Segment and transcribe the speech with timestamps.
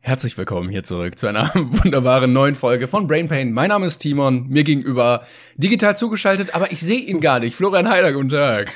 [0.00, 3.52] Herzlich willkommen hier zurück zu einer wunderbaren neuen Folge von Brain Pain.
[3.52, 5.26] Mein Name ist Timon, mir gegenüber
[5.56, 7.56] digital zugeschaltet, aber ich sehe ihn gar nicht.
[7.56, 8.66] Florian Heider, guten Tag.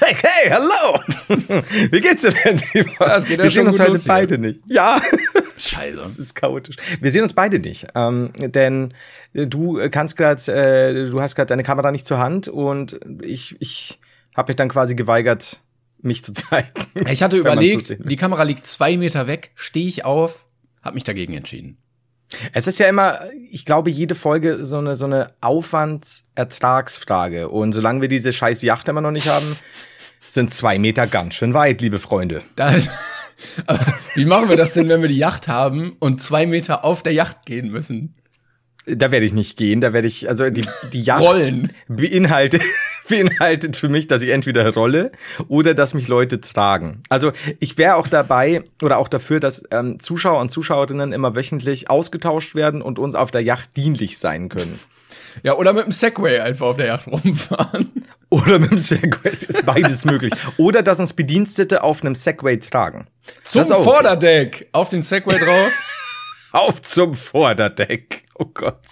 [0.00, 1.00] Hey, hey, hallo!
[1.90, 2.94] Wie geht's dir denn, Timon?
[3.00, 4.08] Ja, geht Wir sehen uns heute los hier.
[4.08, 4.60] beide nicht.
[4.66, 5.00] Ja,
[5.58, 6.00] Scheiße.
[6.00, 6.76] das ist chaotisch.
[7.00, 8.94] Wir sehen uns beide nicht, ähm, denn
[9.32, 13.98] du kannst gerade, äh, du hast gerade deine Kamera nicht zur Hand und ich, ich
[14.36, 15.60] habe mich dann quasi geweigert,
[16.02, 16.68] mich zu zeigen.
[17.08, 17.98] Ich hatte so überlegt, will.
[18.02, 20.46] die Kamera liegt zwei Meter weg, stehe ich auf,
[20.82, 21.78] hab mich dagegen entschieden.
[22.52, 27.48] Es ist ja immer, ich glaube, jede Folge so eine, so eine Aufwandsertragsfrage.
[27.48, 29.56] Und solange wir diese scheiß Yacht immer noch nicht haben,
[30.26, 32.42] sind zwei Meter ganz schön weit, liebe Freunde.
[32.54, 32.76] Da,
[33.66, 37.02] aber wie machen wir das denn, wenn wir die Yacht haben und zwei Meter auf
[37.02, 38.14] der Yacht gehen müssen?
[38.86, 41.72] Da werde ich nicht gehen, da werde ich, also die, die Yacht Rollen.
[41.88, 42.62] beinhaltet,
[43.08, 45.12] beinhaltet für mich, dass ich entweder rolle
[45.48, 47.02] oder dass mich Leute tragen.
[47.08, 51.90] Also ich wäre auch dabei oder auch dafür, dass ähm, Zuschauer und Zuschauerinnen immer wöchentlich
[51.90, 54.78] ausgetauscht werden und uns auf der Yacht dienlich sein können.
[55.42, 57.90] Ja, oder mit dem Segway einfach auf der Yacht rumfahren.
[58.32, 60.32] Oder mit dem Segway, es ist beides möglich.
[60.56, 63.08] Oder dass uns Bedienstete auf einem Segway tragen.
[63.42, 63.66] Zum.
[63.66, 64.68] Vorderdeck.
[64.70, 65.72] Auf den Segway drauf.
[66.52, 68.24] Auf zum Vorderdeck.
[68.36, 68.86] Oh Gott.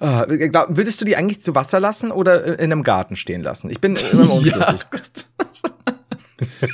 [0.00, 3.70] Ah, glaub, würdest du die eigentlich zu Wasser lassen oder in einem Garten stehen lassen?
[3.70, 4.80] Ich bin immer mal unschlüssig.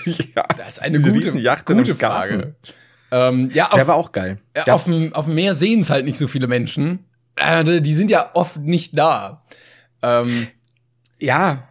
[0.35, 1.33] ja, Das ist eine gute,
[1.65, 2.55] gute Frage.
[3.11, 4.39] Ähm, ja, Das wäre aber auch geil.
[4.57, 7.07] Ja, auf, dem, auf dem Meer sehen es halt nicht so viele Menschen.
[7.37, 9.45] Äh, die sind ja oft nicht da.
[10.03, 10.49] Ähm,
[11.19, 11.69] ja.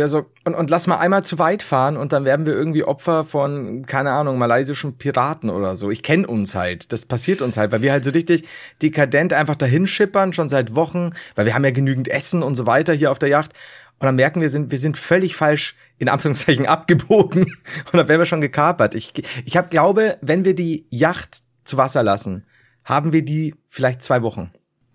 [0.00, 3.24] Also, und, und lass mal einmal zu weit fahren und dann werden wir irgendwie Opfer
[3.24, 5.90] von, keine Ahnung, malaysischen Piraten oder so.
[5.90, 6.92] Ich kenne uns halt.
[6.92, 8.46] Das passiert uns halt, weil wir halt so richtig
[8.82, 12.66] dekadent einfach dahin schippern, schon seit Wochen, weil wir haben ja genügend Essen und so
[12.66, 13.52] weiter hier auf der Yacht.
[13.98, 17.44] Und dann merken wir, sind, wir sind völlig falsch, in Anführungszeichen, abgebogen.
[17.44, 18.94] Und dann werden wir schon gekapert.
[18.94, 19.12] Ich,
[19.44, 22.46] ich hab, glaube, wenn wir die Yacht zu Wasser lassen,
[22.84, 24.52] haben wir die vielleicht zwei Wochen.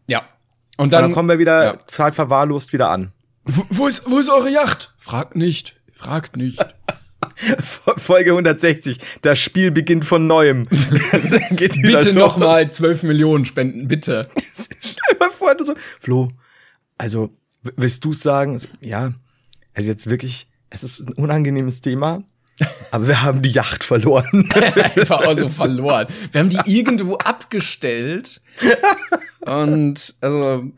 [0.07, 0.23] ja.
[0.78, 1.73] Und Und dann, dann kommen wir wieder ja.
[1.73, 3.11] total verwahrlost wieder an.
[3.44, 4.94] Wo, wo, ist, wo ist eure Yacht?
[4.97, 5.75] Fragt nicht.
[5.94, 6.59] Fragt nicht.
[7.97, 8.97] Folge 160.
[9.22, 10.66] Das Spiel beginnt von neuem.
[11.52, 14.28] Bitte nochmal 12 Millionen spenden, bitte.
[14.81, 16.31] Stell mal vor, du so, Flo,
[16.97, 17.35] also
[17.75, 19.13] willst du sagen, so, ja,
[19.73, 22.23] also jetzt wirklich, es ist ein unangenehmes Thema,
[22.91, 24.50] aber wir haben die Yacht verloren.
[24.96, 26.08] Einfach auch so verloren.
[26.31, 28.41] Wir haben die irgendwo abgestellt.
[29.41, 30.72] Und, also,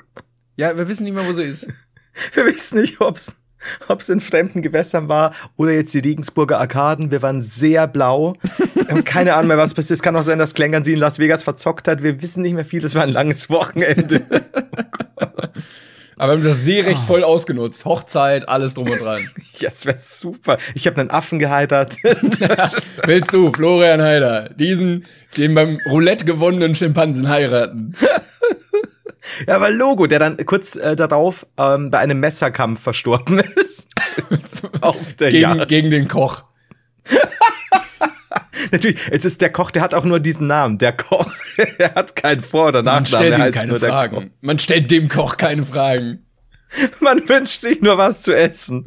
[0.56, 1.68] ja, wir wissen nicht mehr, wo sie ist.
[2.34, 3.36] wir wissen nicht, ob's
[3.88, 7.12] ob's in fremden Gewässern war oder jetzt die Regensburger Arkaden.
[7.12, 8.36] Wir waren sehr blau.
[8.74, 9.98] Wir haben keine Ahnung mehr, was passiert.
[9.98, 12.04] Es kann auch sein, dass Klängern sie in Las Vegas verzockt hat.
[12.04, 12.84] Wir wissen nicht mehr viel.
[12.84, 14.22] Es war ein langes Wochenende.
[16.18, 17.86] Aber wir haben das Seerecht voll ausgenutzt.
[17.86, 19.30] Hochzeit, alles drum und dran.
[19.60, 20.58] Ja, das wäre super.
[20.74, 22.00] Ich habe einen Affen geheiratet.
[23.06, 25.06] Willst du, Florian Heider, diesen,
[25.38, 27.96] den beim Roulette gewonnenen Schimpansen heiraten?
[29.48, 33.90] ja, aber Logo, der dann kurz äh, darauf ähm, bei einem Messerkampf verstorben ist.
[34.82, 35.68] Auf der Gegen, Jagd.
[35.70, 36.44] gegen den Koch.
[38.72, 40.78] Natürlich, es ist der Koch, der hat auch nur diesen Namen.
[40.78, 41.32] Der Koch,
[41.78, 43.06] er hat keinen Vor- oder Man Nachnamen.
[43.28, 44.32] stellt der ihm keine Fragen.
[44.42, 46.26] Man stellt dem Koch keine Fragen.
[47.00, 48.86] Man wünscht sich nur was zu essen.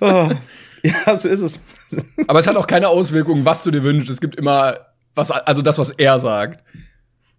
[0.00, 0.30] Oh.
[0.82, 1.60] Ja, so ist es.
[2.26, 4.10] Aber es hat auch keine Auswirkungen, was du dir wünschst.
[4.10, 4.78] Es gibt immer
[5.14, 6.64] was, also das, was er sagt.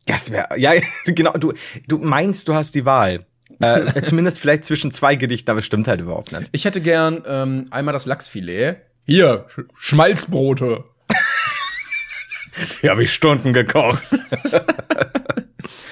[0.07, 0.71] Ja, es wär, ja,
[1.05, 1.33] genau.
[1.33, 1.53] Du,
[1.87, 3.25] du meinst, du hast die Wahl.
[3.59, 6.49] Äh, zumindest vielleicht zwischen zwei Gedichten, aber es stimmt halt überhaupt nicht.
[6.51, 8.77] Ich hätte gern ähm, einmal das Lachsfilet.
[9.05, 10.83] Hier, Sch Schmalzbrote.
[12.81, 14.03] Die habe ich Stunden gekocht.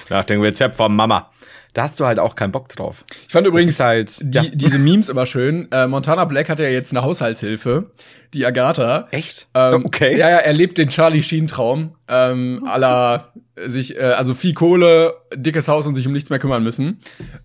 [0.08, 1.30] Nach dem Rezept von Mama.
[1.74, 3.04] Da hast du halt auch keinen Bock drauf.
[3.26, 4.42] Ich fand übrigens halt- die, ja.
[4.52, 5.68] diese Memes immer schön.
[5.70, 7.90] Äh, Montana Black hat ja jetzt eine Haushaltshilfe,
[8.34, 9.08] die Agatha.
[9.10, 9.46] Echt?
[9.54, 10.16] Ähm, okay.
[10.18, 11.94] Ja, ja, er lebt den Charlie Sheen Traum.
[12.08, 13.32] Ähm, aller
[13.66, 16.86] sich, äh, also viel Kohle, dickes Haus und sich um nichts mehr kümmern müssen.
[16.86, 16.96] Mhm.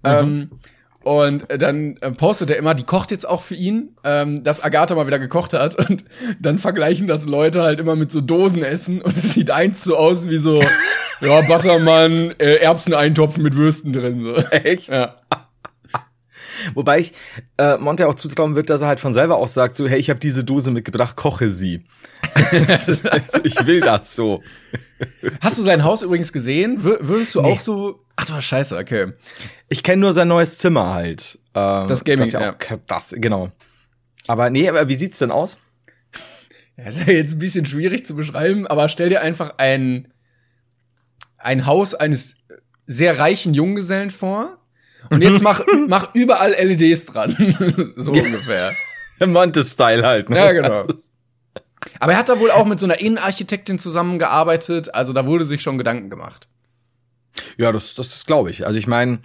[0.03, 0.49] Ähm,
[1.05, 4.95] und dann äh, postet er immer, die kocht jetzt auch für ihn, ähm, dass Agatha
[4.95, 5.75] mal wieder gekocht hat.
[5.89, 6.03] Und
[6.39, 9.03] dann vergleichen das Leute halt immer mit so Dosenessen.
[9.03, 10.59] Und es sieht eins so aus wie so,
[11.21, 14.23] ja, Wassermann, äh, Erbseneintopf mit Würsten drin.
[14.23, 14.33] So.
[14.49, 14.89] Echt?
[14.89, 15.15] Ja.
[16.73, 17.13] Wobei ich
[17.57, 20.09] äh, Monte auch zutrauen wird, dass er halt von selber aus sagt, so, hey, ich
[20.09, 21.85] habe diese Dose mitgebracht, koche sie.
[22.67, 24.41] Das ist halt so, ich will das so.
[25.41, 26.83] Hast du sein Haus übrigens gesehen?
[26.83, 27.99] Wür würdest du auch so.
[28.15, 29.13] Ach du Scheiße, okay.
[29.69, 31.39] Ich kenne nur sein neues Zimmer halt.
[31.53, 32.51] Ähm, Das Gaming, das ja, ja.
[32.53, 33.51] auch, das, genau.
[34.27, 35.57] Aber nee, aber wie sieht's denn aus?
[36.77, 40.11] Ja, ist ja jetzt ein bisschen schwierig zu beschreiben, aber stell dir einfach ein,
[41.37, 42.35] ein Haus eines
[42.85, 44.57] sehr reichen Junggesellen vor.
[45.09, 47.35] Und jetzt mach, mach überall LEDs dran.
[47.95, 48.71] so ungefähr.
[49.25, 50.29] Monte-Style halt.
[50.29, 50.37] Ne?
[50.37, 50.87] Ja, genau.
[51.99, 55.61] Aber er hat da wohl auch mit so einer Innenarchitektin zusammengearbeitet, also da wurde sich
[55.61, 56.47] schon Gedanken gemacht.
[57.57, 58.65] Ja, das, das, das glaube ich.
[58.65, 59.19] Also ich meine,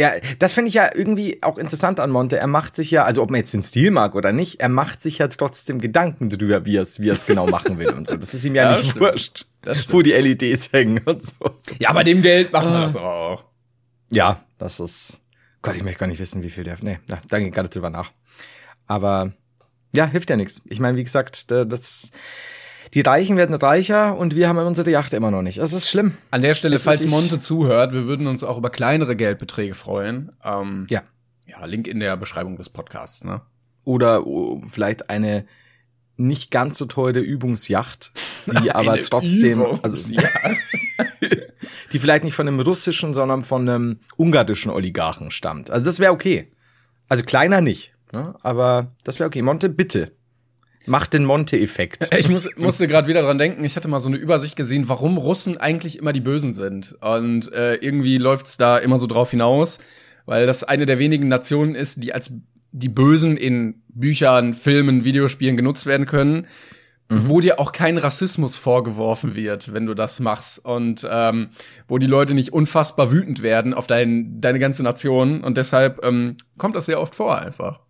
[0.00, 2.38] ja, das finde ich ja irgendwie auch interessant an Monte.
[2.38, 5.02] Er macht sich ja, also ob man jetzt den Stil mag oder nicht, er macht
[5.02, 8.06] sich ja trotzdem Gedanken drüber, wie er es wie er es genau machen will und
[8.06, 8.16] so.
[8.16, 9.00] Das ist ihm ja, Ja, nicht stimmt.
[9.04, 9.46] wurscht,
[9.88, 11.34] wo die LEDs hängen und so.
[11.80, 13.44] Ja, bei dem Geld machen wir das auch.
[14.10, 15.22] Ja, das ist.
[15.62, 16.76] Gott, ich möchte gar nicht wissen, wie viel der.
[16.80, 18.12] Nee, na, da ging gar nicht drüber nach.
[18.86, 19.32] Aber
[19.94, 20.62] ja, hilft ja nichts.
[20.66, 22.12] Ich meine, wie gesagt, da- das.
[22.94, 25.58] Die Reichen werden reicher und wir haben unsere Yacht immer noch nicht.
[25.58, 26.16] Das ist schlimm.
[26.30, 30.30] An der Stelle, Es falls Monte zuhört, wir würden uns auch über kleinere Geldbeträge freuen.
[30.42, 31.02] Ähm, Ja.
[31.46, 33.42] Ja, Link in der Beschreibung des Podcasts, ne?
[33.84, 35.46] Oder oh, vielleicht eine
[36.16, 38.12] nicht ganz so teure Übungsjacht,
[38.46, 40.22] die aber trotzdem, also ja.
[41.92, 45.70] die vielleicht nicht von einem russischen, sondern von einem ungarischen Oligarchen stammt.
[45.70, 46.52] Also das wäre okay.
[47.08, 48.34] Also kleiner nicht, ne?
[48.42, 49.42] aber das wäre okay.
[49.42, 50.12] Monte, bitte.
[50.86, 52.08] Mach den Monte-Effekt.
[52.18, 55.18] Ich muss, musste gerade wieder dran denken, ich hatte mal so eine Übersicht gesehen, warum
[55.18, 56.96] Russen eigentlich immer die Bösen sind.
[57.00, 59.78] Und äh, irgendwie läuft's da immer so drauf hinaus,
[60.24, 62.32] weil das eine der wenigen Nationen ist, die als
[62.72, 66.46] die Bösen in Büchern, Filmen, Videospielen genutzt werden können,
[67.08, 70.64] wo dir auch kein Rassismus vorgeworfen wird, wenn du das machst.
[70.64, 71.48] Und ähm,
[71.86, 75.42] wo die Leute nicht unfassbar wütend werden auf dein, deine ganze Nation.
[75.42, 77.80] Und deshalb ähm, kommt das sehr oft vor einfach.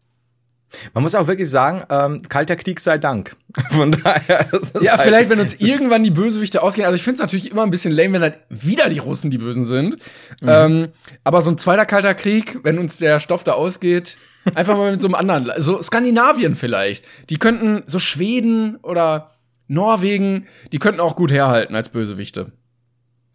[0.93, 3.35] Man muss auch wirklich sagen, ähm, kalter Krieg sei Dank.
[3.71, 4.53] Von daher.
[4.53, 6.85] Ist Ja, halt- vielleicht, wenn uns irgendwann die Bösewichte ausgehen.
[6.87, 9.39] Also ich finde es natürlich immer ein bisschen lame, wenn dann wieder die Russen die
[9.39, 9.97] Bösen sind.
[10.43, 10.89] Ähm,
[11.25, 14.19] aber so ein zweiter kalter Krieg, wenn uns der Stoff da ausgeht,
[14.55, 17.05] einfach mal mit so einem anderen, so Skandinavien vielleicht.
[17.31, 19.31] Die könnten so Schweden oder
[19.69, 22.53] Norwegen, die könnten auch gut herhalten als Bösewichte.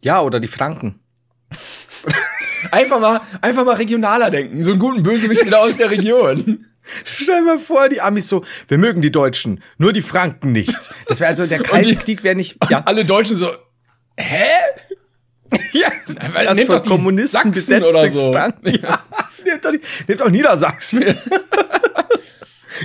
[0.01, 1.00] Ja, oder die Franken.
[2.71, 4.63] Einfach mal, einfach mal regionaler denken.
[4.63, 6.65] So einen guten Bösewicht wieder aus der Region.
[7.06, 10.91] Stell mal vor, die Amis so, wir mögen die Deutschen, nur die Franken nicht.
[11.07, 13.50] Das wäre also, der kalte die- Krieg wäre nicht, ja, alle Deutschen so,
[14.18, 14.45] hä?
[15.74, 15.91] ja,
[16.33, 18.33] weil das von Kommunisten Sachsen besetzte oder so.
[18.33, 18.80] Franken.
[18.81, 19.03] Ja,
[19.45, 21.03] nehmt doch, die, nehmt doch Niedersachsen.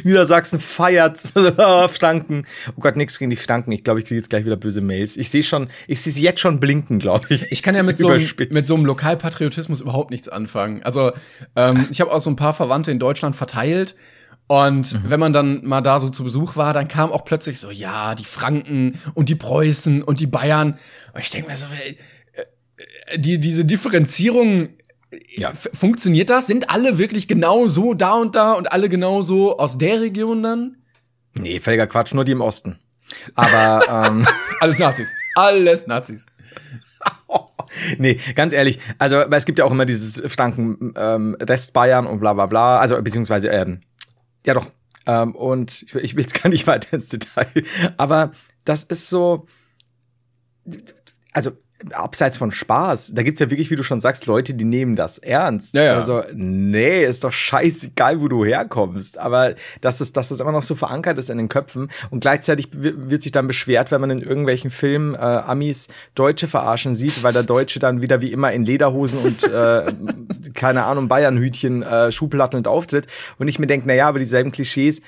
[0.05, 1.19] Niedersachsen feiert
[1.89, 2.47] Franken.
[2.77, 3.73] Oh Gott, nichts gegen die Franken.
[3.73, 5.17] Ich glaube, ich kriege jetzt gleich wieder böse Mails.
[5.17, 7.51] Ich sehe schon, ich sehe sie jetzt schon blinken, glaube ich.
[7.53, 10.83] Ich kann ja mit so, einem, mit so einem Lokalpatriotismus überhaupt nichts anfangen.
[10.83, 11.13] Also
[11.57, 13.95] ähm, ich habe auch so ein paar Verwandte in Deutschland verteilt.
[14.51, 15.11] Und Mhm.
[15.11, 18.15] wenn man dann mal da so zu Besuch war, dann kam auch plötzlich so, ja,
[18.15, 20.79] die Franken und die Preußen und die Bayern.
[21.13, 21.97] Und ich denke mir so, äh,
[23.13, 24.71] äh, die, diese Differenzierung,
[25.37, 25.53] Ja.
[25.55, 26.47] funktioniert das?
[26.47, 30.43] Sind alle wirklich genau so da und da und alle genau so aus der Region
[30.43, 30.77] dann?
[31.35, 32.79] Nee, völliger Quatsch, nur die im Osten.
[33.35, 34.27] Aber ähm,
[34.61, 35.11] Alles Nazis.
[35.35, 36.27] Alles Nazis.
[37.99, 42.33] nee, ganz ehrlich, also es gibt ja auch immer dieses Franken ähm, Restbayern und bla
[42.33, 43.81] bla bla, also beziehungsweise ähm,
[44.47, 44.73] ja doch.
[45.07, 47.47] Ähm, und ich, ich will jetzt gar nicht weiter ins Detail,
[47.97, 48.33] aber
[48.65, 49.47] das ist so,
[51.33, 51.53] also
[51.93, 55.19] abseits von Spaß, da gibt's ja wirklich, wie du schon sagst, Leute, die nehmen das
[55.19, 55.75] ernst.
[55.75, 55.95] Ja, ja.
[55.95, 59.19] Also, nee, ist doch scheißegal, wo du herkommst.
[59.19, 62.69] Aber dass es, dass es immer noch so verankert ist in den Köpfen und gleichzeitig
[62.73, 67.23] wi- wird sich dann beschwert, wenn man in irgendwelchen Filmen äh, Amis Deutsche verarschen sieht,
[67.23, 69.93] weil der Deutsche dann wieder wie immer in Lederhosen und äh,
[70.55, 73.07] keine Ahnung, Bayernhütchen äh, schuhplattelnd auftritt.
[73.39, 75.03] Und ich mir denke, na ja, aber dieselben Klischees,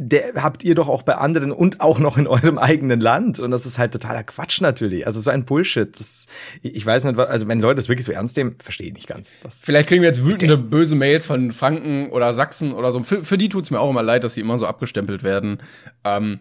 [0.00, 3.40] der habt ihr doch auch bei anderen und auch noch in eurem eigenen Land.
[3.40, 5.06] Und das ist halt totaler Quatsch natürlich.
[5.06, 5.88] Also so ein Bullshit.
[5.98, 6.26] Das,
[6.62, 9.36] ich weiß nicht, also wenn Leute das wirklich so ernst nehmen, verstehe ich nicht ganz.
[9.42, 13.02] Das, Vielleicht kriegen wir jetzt wütende, böse Mails von Franken oder Sachsen oder so.
[13.02, 15.60] Für, für die tut's mir auch immer leid, dass sie immer so abgestempelt werden.
[16.04, 16.40] Ähm,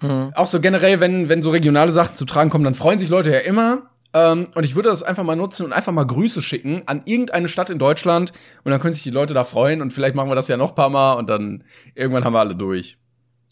[0.00, 3.32] Auch so generell, wenn, wenn so regionale Sachen zu tragen kommen, dann freuen sich Leute
[3.32, 3.90] ja immer.
[4.18, 7.48] Ähm, und ich würde das einfach mal nutzen und einfach mal Grüße schicken an irgendeine
[7.48, 8.32] Stadt in Deutschland.
[8.64, 9.82] Und dann können sich die Leute da freuen.
[9.82, 11.62] Und vielleicht machen wir das ja noch ein paar Mal und dann
[11.94, 12.96] irgendwann haben wir alle durch.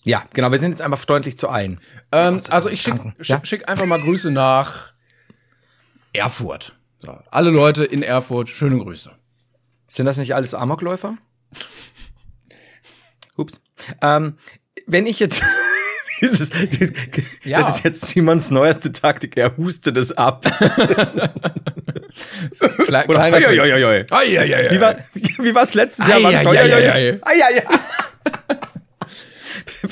[0.04, 0.50] ja, genau.
[0.50, 1.78] Wir sind jetzt einfach freundlich zu allen.
[2.12, 3.40] Ähm, also so ich schick, Ja?
[3.44, 4.92] schick einfach mal Grüße nach
[6.12, 6.75] Erfurt.
[7.00, 9.11] So, alle Leute in Erfurt, schöne Grüße.
[9.88, 11.16] Sind das nicht alles Amokläufer?
[13.37, 13.61] Ups.
[14.00, 14.38] Ähm,
[14.87, 15.42] wenn ich jetzt
[16.20, 16.50] dieses,
[17.44, 17.58] Ja.
[17.58, 20.44] das ist jetzt Simons neueste Taktik, er hustet es ab.
[22.88, 24.04] Oder kleiner oi, oi, oi, oi.
[24.11, 24.96] Ai, ai, ai, Wie war
[25.38, 26.18] wie war's letztes Jahr?
[26.18, 27.20] Oi, oi, oi.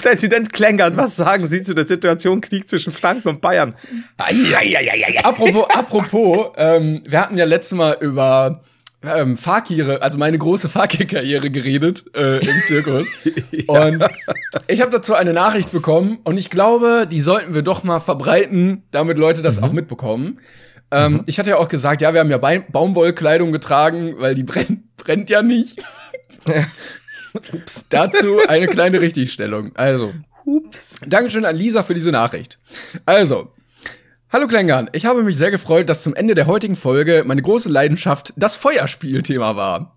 [0.01, 3.75] Präsident Klengern, was sagen Sie zu der Situation Krieg zwischen Franken und Bayern?
[4.17, 5.25] Ei, ei, ei, ei, ei.
[5.25, 8.63] apropos, apropos, ähm, wir hatten ja letztes Mal über
[9.05, 13.07] ähm, Fakire, also meine große Fakir-Karriere geredet äh, im Zirkus.
[13.67, 14.05] Und
[14.69, 18.83] ich habe dazu eine Nachricht bekommen und ich glaube, die sollten wir doch mal verbreiten,
[18.91, 20.41] damit Leute das auch mitbekommen.
[20.91, 24.43] Ähm, Ich hatte ja auch gesagt, ja, wir haben ja Bein- Baumwollkleidung getragen, weil die
[24.45, 25.83] brennt, brennt ja nicht.
[27.91, 29.73] Dazu eine kleine Richtigstellung.
[29.75, 30.13] Also,
[30.45, 30.97] Ups.
[31.07, 32.59] Dankeschön an Lisa für diese Nachricht.
[33.07, 33.53] Also,
[34.35, 37.69] hallo Klängern, ich habe mich sehr gefreut, dass zum Ende der heutigen Folge meine große
[37.69, 39.95] Leidenschaft das Feuerspiel-Thema war.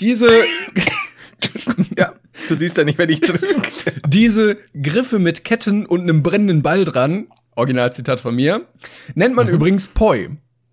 [0.00, 0.28] Diese,
[1.96, 2.12] Ja,
[2.50, 3.46] du siehst ja nicht, wenn ich drücke.
[4.06, 8.66] diese Griffe mit Ketten und einem brennenden Ball dran, Originalzitat von mir,
[9.14, 10.28] nennt man übrigens Poi.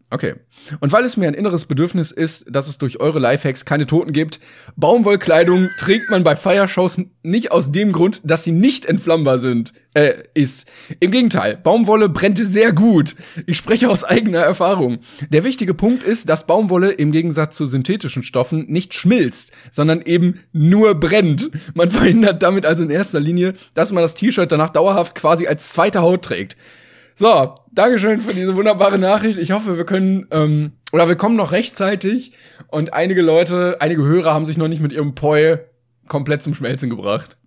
[0.10, 0.36] Okay.
[0.80, 4.14] Und weil es mir ein inneres Bedürfnis ist, dass es durch eure Lifehacks keine Toten
[4.14, 4.40] gibt,
[4.78, 10.14] Baumwollkleidung trägt man bei Feiershows nicht aus dem Grund, dass sie nicht entflammbar sind, äh,
[10.34, 10.72] ist.
[11.02, 13.16] Im Gegenteil, Baumwolle brennt sehr gut.
[13.48, 15.00] Ich spreche aus eigener Erfahrung.
[15.30, 20.40] Der wichtige Punkt ist, dass Baumwolle im Gegensatz zu synthetischen Stoffen nicht schmilzt, sondern eben
[20.54, 21.52] nur brennt.
[21.74, 25.74] Man verhindert damit also in erster Linie, dass man das T-Shirt danach dauerhaft quasi als
[25.74, 26.56] zweite Haut trägt.
[27.20, 29.40] So, Dankeschön für diese wunderbare Nachricht.
[29.40, 32.34] Ich hoffe, wir können, ähm, oder wir kommen noch rechtzeitig
[32.68, 35.58] und einige Leute, einige Hörer haben sich noch nicht mit ihrem Poi
[36.08, 37.38] komplett zum Schmelzen gebracht.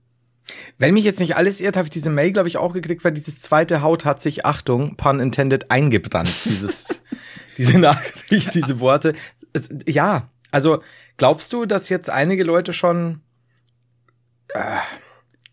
[0.79, 3.13] Wenn mich jetzt nicht alles irrt, habe ich diese Mail, glaube ich, auch gekriegt, weil
[3.13, 6.47] dieses zweite Haut hat sich, Achtung, pun intended, eingebrannt.
[6.47, 7.03] Dieses,
[7.57, 9.15] diese Nachricht, diese Worte.
[9.53, 10.83] Es, ja, also
[11.17, 13.21] glaubst du, dass jetzt einige Leute schon
[14.49, 14.61] äh,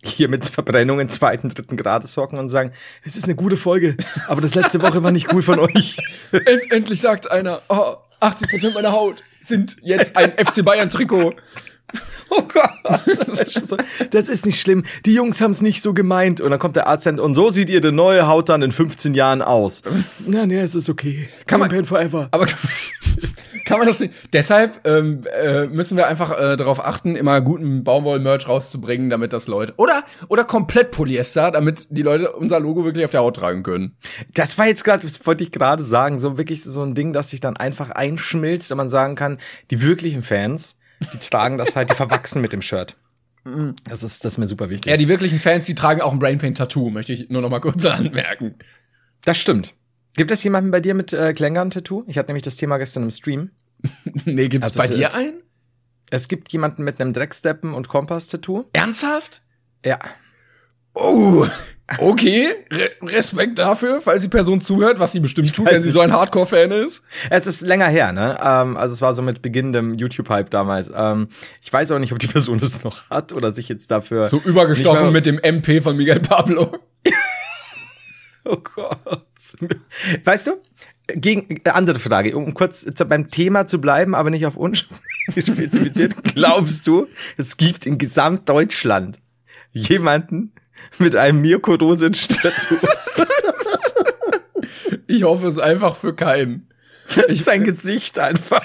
[0.03, 2.71] hier mit Verbrennungen zweiten, dritten Grades hocken und sagen,
[3.03, 5.97] es ist eine gute Folge, aber das letzte Woche war nicht cool von euch.
[6.31, 11.33] End endlich sagt einer, oh, 80% meiner Haut sind jetzt ein FC Bayern Trikot.
[12.29, 12.69] Oh Gott,
[13.27, 13.77] das ist, schon so,
[14.11, 14.83] das ist nicht schlimm.
[15.05, 16.41] Die Jungs haben es nicht so gemeint.
[16.41, 19.13] Und dann kommt der Arzt und so sieht ihr die neue Haut dann in 15
[19.13, 19.83] Jahren aus.
[20.27, 21.29] Na, nee, es ist okay.
[21.45, 22.27] Kann man- Pain forever.
[22.31, 22.45] Aber
[23.67, 24.13] kann man das nicht?
[24.33, 29.47] Deshalb ähm, äh, müssen wir einfach äh, darauf achten, immer guten Baumwoll-Merch rauszubringen, damit das
[29.47, 33.63] Leute oder oder komplett Polyester, damit die Leute unser Logo wirklich auf der Haut tragen
[33.63, 33.97] können.
[34.33, 37.29] Das war jetzt gerade, das wollte ich gerade sagen, so wirklich so ein Ding, das
[37.29, 39.37] sich dann einfach einschmilzt und man sagen kann,
[39.69, 40.79] die wirklichen Fans,
[41.13, 42.95] die tragen das halt, die verwachsen mit dem Shirt.
[43.89, 44.91] Das ist, das ist mir super wichtig.
[44.91, 47.85] Ja, die wirklichen Fans, die tragen auch ein Brainpaint-Tattoo, möchte ich nur noch mal kurz
[47.85, 48.55] anmerken.
[49.23, 49.73] das stimmt.
[50.17, 52.03] Gibt es jemanden bei dir mit äh, Klängern-Tattoo?
[52.07, 53.51] Ich hatte nämlich das Thema gestern im Stream.
[54.25, 55.41] nee, gibt's Also, bei dir einen?
[56.09, 58.65] Es gibt jemanden mit einem Drecksteppen und Kompass-Tattoo.
[58.73, 59.43] Ernsthaft?
[59.85, 59.99] Ja.
[60.95, 61.45] Oh,
[61.99, 62.55] okay.
[62.71, 65.93] Re Respekt dafür, falls die Person zuhört, was sie bestimmt tut, wenn sie nicht.
[65.93, 67.03] so ein Hardcore-Fan ist.
[67.29, 68.39] Es ist länger her, ne?
[68.43, 70.91] Ähm, also es war so mit beginnendem YouTube-Hype damals.
[70.95, 71.27] Ähm,
[71.61, 74.27] ich weiß auch nicht, ob die Person das noch hat oder sich jetzt dafür.
[74.29, 76.71] So übergestochen mit dem MP von Miguel Pablo.
[78.49, 78.99] Oh Gott.
[80.23, 80.51] Weißt du?
[81.07, 84.79] Gegen, äh, andere Frage, um kurz beim Thema zu bleiben, aber nicht auf uns
[85.29, 86.15] spezifiziert.
[86.35, 89.19] Glaubst du, es gibt in Gesamtdeutschland
[89.73, 90.51] jemanden
[90.97, 92.75] mit einem Mirko Rosic-Tattoo?
[95.07, 96.67] Ich hoffe es einfach für keinen.
[97.29, 98.61] Ich, Sein Gesicht einfach.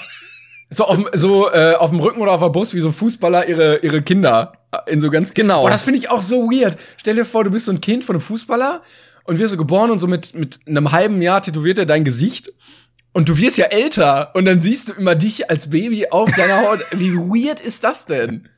[0.69, 3.47] so auf, dem- so äh, auf dem Rücken oder auf der Brust, wie so Fußballer
[3.47, 4.53] ihre, ihre Kinder
[4.87, 5.33] in so ganz.
[5.33, 5.61] Genau.
[5.61, 6.77] Boah, das finde ich auch so weird.
[6.97, 8.81] Stell dir vor, du bist so ein Kind von einem Fußballer
[9.23, 12.53] und wirst so geboren und so mit, mit einem halben Jahr tätowiert er dein Gesicht.
[13.11, 16.61] Und du wirst ja älter und dann siehst du immer dich als Baby auf deiner
[16.61, 16.79] Haut.
[16.93, 18.49] Wie weird ist das denn?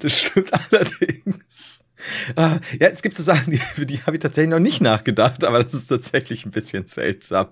[0.00, 1.84] Das stimmt allerdings.
[2.34, 5.44] Ah, Ja, es gibt so Sachen, die, für die habe ich tatsächlich noch nicht nachgedacht,
[5.44, 7.48] aber das ist tatsächlich ein bisschen seltsam.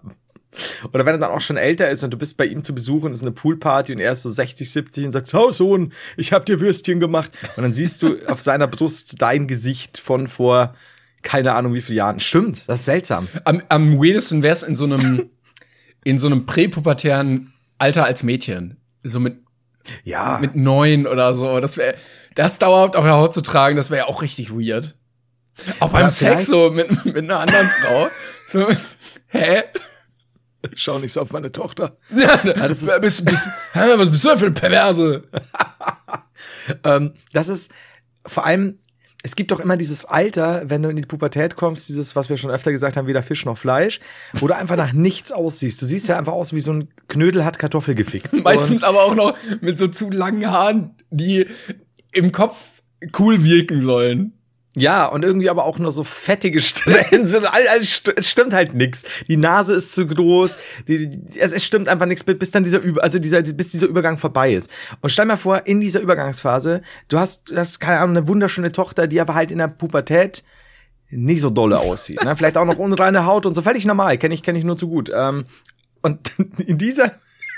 [0.93, 3.05] Oder wenn er dann auch schon älter ist und du bist bei ihm zu Besuch
[3.05, 5.93] und es ist eine Poolparty und er ist so 60, 70 und sagt, oh Sohn,
[6.17, 7.31] ich hab dir Würstchen gemacht.
[7.57, 10.75] Und dann siehst du auf seiner Brust dein Gesicht von vor
[11.23, 12.21] keine Ahnung wie vielen Jahren.
[12.21, 13.29] Stimmt, das ist seltsam.
[13.45, 15.31] Am, am weirdesten wär's in so einem,
[16.05, 18.77] in so einem präpubertären Alter als Mädchen.
[19.03, 19.39] So mit,
[20.05, 21.61] Ja, mit neun oder so.
[21.61, 21.95] Das wäre,
[22.35, 24.97] das dauerhaft auf der Haut zu tragen, das wäre ja auch richtig weird.
[25.81, 28.09] Auch beim Ja, Sex so mit, mit einer anderen Frau.
[28.51, 28.67] So,
[29.27, 29.65] hä?
[30.73, 31.97] schau nicht so auf meine Tochter.
[32.17, 35.23] Ja, das ist- bist, bist, hä, was bist du denn für eine Perverse?
[36.85, 37.73] Ähm, das ist
[38.27, 38.79] vor allem,
[39.29, 42.39] es gibt doch immer dieses Alter, wenn du in die Pubertät kommst, dieses, was wir
[42.39, 44.01] schon öfter gesagt haben, weder Fisch noch Fleisch,
[44.41, 45.83] wo du einfach nach nichts aussiehst.
[45.83, 48.33] Du siehst ja einfach aus wie so ein Knödel hat Kartoffel gefickt.
[48.45, 51.47] Meistens aber auch noch mit so zu langen Haaren, die
[52.13, 52.81] im Kopf
[53.19, 54.33] cool wirken sollen.
[54.77, 57.27] Ja, und irgendwie aber auch nur so fettige Stellen.
[57.27, 59.05] So, es stimmt halt nix.
[59.27, 60.59] Die Nase ist zu groß.
[60.87, 64.53] Die, es, es stimmt einfach nichts, bis dann dieser also dieser, bis dieser Übergang vorbei
[64.53, 64.71] ist.
[65.01, 68.73] Und stell mal vor, in dieser Übergangsphase, du hast, du hast keine Ahnung, eine wunderschöne
[68.73, 70.45] Tochter, die aber halt in der Pubertät
[71.11, 72.23] nicht so dolle aussieht.
[72.23, 72.37] Ne?
[72.37, 73.63] Vielleicht auch noch unreine Haut und so.
[73.63, 75.11] Völlig normal, kenne ich, kenne ich nur zu gut.
[75.15, 75.47] Ähm,
[76.03, 77.13] und in dieser,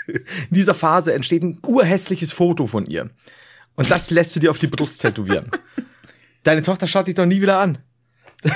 [0.06, 3.10] in dieser Phase entsteht ein urhässliches Foto von ihr.
[3.74, 5.50] Und das lässt du dir auf die Brust tätowieren.
[6.42, 7.78] Deine Tochter schaut dich doch nie wieder an.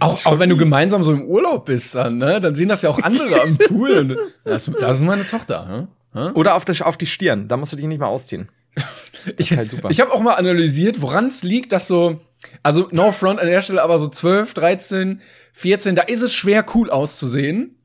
[0.00, 2.40] Auch, auch wenn du gemeinsam so im Urlaub bist, dann, ne?
[2.40, 4.18] dann sehen das ja auch andere am Pool.
[4.42, 5.88] Das, das ist meine Tochter.
[6.12, 6.32] Hm?
[6.34, 8.48] Oder auf, der, auf die Stirn, da musst du dich nicht mal ausziehen.
[9.24, 12.20] Das ich halt ich habe auch mal analysiert, woran es liegt, dass so,
[12.62, 15.20] also No Front an der Stelle, aber so 12, 13,
[15.52, 17.76] 14, da ist es schwer cool auszusehen.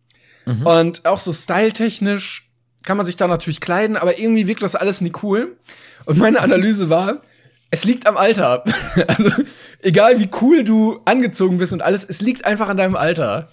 [0.45, 0.67] Mhm.
[0.67, 2.51] Und auch so styletechnisch
[2.83, 5.57] kann man sich da natürlich kleiden, aber irgendwie wirkt das alles nie cool.
[6.05, 7.21] Und meine Analyse war,
[7.71, 8.63] es liegt am Alter.
[9.07, 9.31] also,
[9.79, 13.49] egal wie cool du angezogen bist und alles, es liegt einfach an deinem Alter.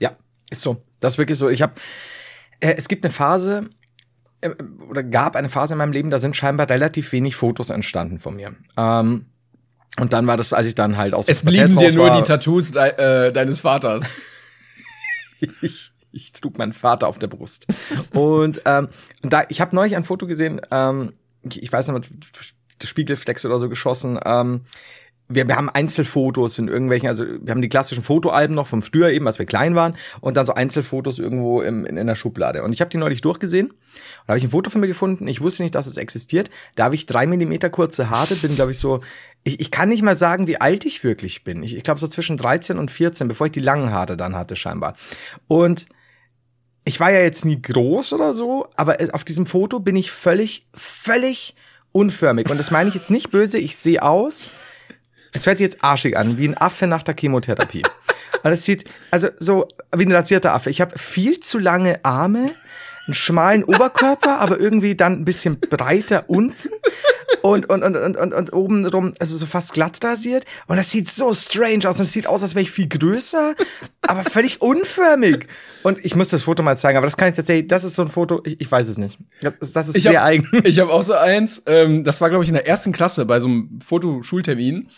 [0.00, 0.16] Ja,
[0.50, 0.82] ist so.
[1.00, 1.48] Das ist wirklich so.
[1.48, 1.74] Ich habe,
[2.60, 3.68] äh, es gibt eine Phase,
[4.40, 4.50] äh,
[4.88, 8.36] oder gab eine Phase in meinem Leben, da sind scheinbar relativ wenig Fotos entstanden von
[8.36, 8.54] mir.
[8.76, 9.26] Ähm,
[10.00, 12.26] und dann war das, als ich dann halt aus Es blieben dir nur war, die
[12.26, 14.04] Tattoos de äh, deines Vaters.
[15.60, 17.66] ich, ich trug meinen Vater auf der Brust.
[18.14, 18.88] und ähm,
[19.20, 22.10] da, ich habe neulich ein Foto gesehen, ähm, ich weiß nicht,
[22.88, 24.18] Spiegelflex oder so geschossen.
[24.24, 24.62] Ähm,
[25.34, 29.10] wir, wir haben Einzelfotos in irgendwelchen, also wir haben die klassischen Fotoalben noch vom früher
[29.10, 32.62] eben, als wir klein waren, und dann so Einzelfotos irgendwo im, in, in der Schublade.
[32.62, 33.68] Und ich habe die neulich durchgesehen.
[33.68, 35.26] Und habe ich ein Foto von mir gefunden.
[35.26, 36.50] Ich wusste nicht, dass es existiert.
[36.74, 39.00] Da habe ich drei Millimeter kurze Haare, bin, glaube ich, so.
[39.44, 41.62] Ich, ich kann nicht mal sagen, wie alt ich wirklich bin.
[41.62, 44.56] Ich, ich glaube so zwischen 13 und 14, bevor ich die langen Haare dann hatte,
[44.56, 44.94] scheinbar.
[45.48, 45.86] Und
[46.84, 50.66] ich war ja jetzt nie groß oder so, aber auf diesem Foto bin ich völlig,
[50.74, 51.54] völlig
[51.92, 52.50] unförmig.
[52.50, 54.50] Und das meine ich jetzt nicht böse, ich sehe aus.
[55.32, 57.82] Es hört sich jetzt arschig an, wie ein Affe nach der Chemotherapie.
[58.42, 60.70] Und es sieht, also so wie ein rasierter Affe.
[60.70, 62.50] Ich habe viel zu lange Arme,
[63.12, 66.54] einen schmalen Oberkörper, aber irgendwie dann ein bisschen breiter unten
[67.42, 70.44] und, und, und, und, und, und oben rum, also so fast glatt rasiert.
[70.66, 71.98] Und das sieht so strange aus.
[71.98, 73.54] Und es sieht aus, als wäre ich viel größer,
[74.02, 75.46] aber völlig unförmig.
[75.82, 78.02] Und ich muss das Foto mal zeigen, aber das kann ich tatsächlich, das ist so
[78.02, 79.18] ein Foto, ich, ich weiß es nicht.
[79.40, 80.48] Das, das ist ich sehr hab, eigen.
[80.64, 83.40] Ich habe auch so eins, ähm, das war, glaube ich, in der ersten Klasse bei
[83.40, 84.88] so einem Fotoschultermin.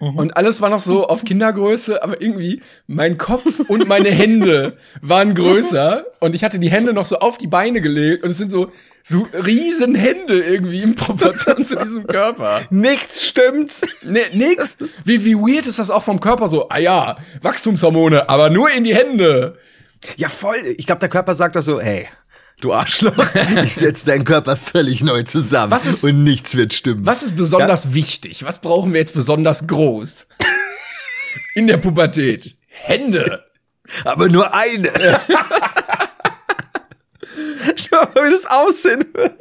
[0.00, 0.16] Mhm.
[0.16, 5.34] Und alles war noch so auf Kindergröße, aber irgendwie mein Kopf und meine Hände waren
[5.34, 8.50] größer und ich hatte die Hände noch so auf die Beine gelegt und es sind
[8.50, 8.70] so
[9.08, 12.62] so riesen Hände irgendwie im Proportion zu diesem Körper.
[12.70, 13.80] Nichts stimmt.
[14.02, 14.76] Nee, nix.
[15.04, 16.68] Wie, wie weird ist das auch vom Körper so?
[16.70, 19.58] Ah ja, Wachstumshormone, aber nur in die Hände.
[20.16, 20.56] Ja, voll.
[20.76, 22.08] Ich glaube, der Körper sagt doch so, hey,
[22.60, 23.16] du Arschloch,
[23.64, 27.04] ich setze deinen Körper völlig neu zusammen was ist, und nichts wird stimmen.
[27.06, 27.94] Was ist besonders ja?
[27.94, 28.42] wichtig?
[28.44, 30.26] Was brauchen wir jetzt besonders groß?
[31.54, 32.56] In der Pubertät.
[32.68, 33.44] Hände.
[34.04, 34.88] Aber nur eine.
[37.76, 39.32] Schau mal, wie das aussehen wird.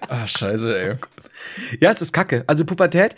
[0.00, 0.96] Ah, scheiße, ey.
[1.80, 2.44] Ja, es ist kacke.
[2.46, 3.14] Also Pubertät,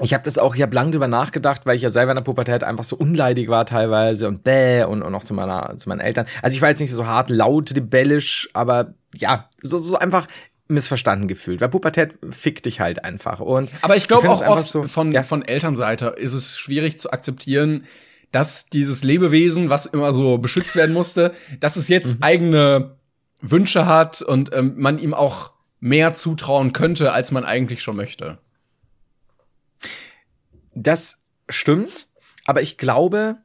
[0.00, 2.22] ich habe das auch, ich habe lange drüber nachgedacht, weil ich ja selber in der
[2.22, 6.00] Pubertät einfach so unleidig war teilweise und bäh und, und auch zu meiner zu meinen
[6.00, 6.26] Eltern.
[6.42, 10.26] Also ich war jetzt nicht so hart laut, rebellisch, aber ja, so, so einfach
[10.68, 14.82] missverstanden gefühlt, weil Pubertät fickt dich halt einfach und Aber ich glaube auch oft so,
[14.82, 15.22] von ja.
[15.22, 17.84] von Elternseite ist es schwierig zu akzeptieren,
[18.32, 22.22] dass dieses Lebewesen, was immer so beschützt werden musste, dass es jetzt mhm.
[22.22, 22.96] eigene
[23.40, 28.38] Wünsche hat und ähm, man ihm auch mehr zutrauen könnte, als man eigentlich schon möchte.
[30.82, 32.08] Das stimmt,
[32.44, 33.38] aber ich glaube,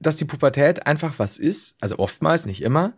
[0.00, 2.94] dass die Pubertät einfach was ist, also oftmals, nicht immer,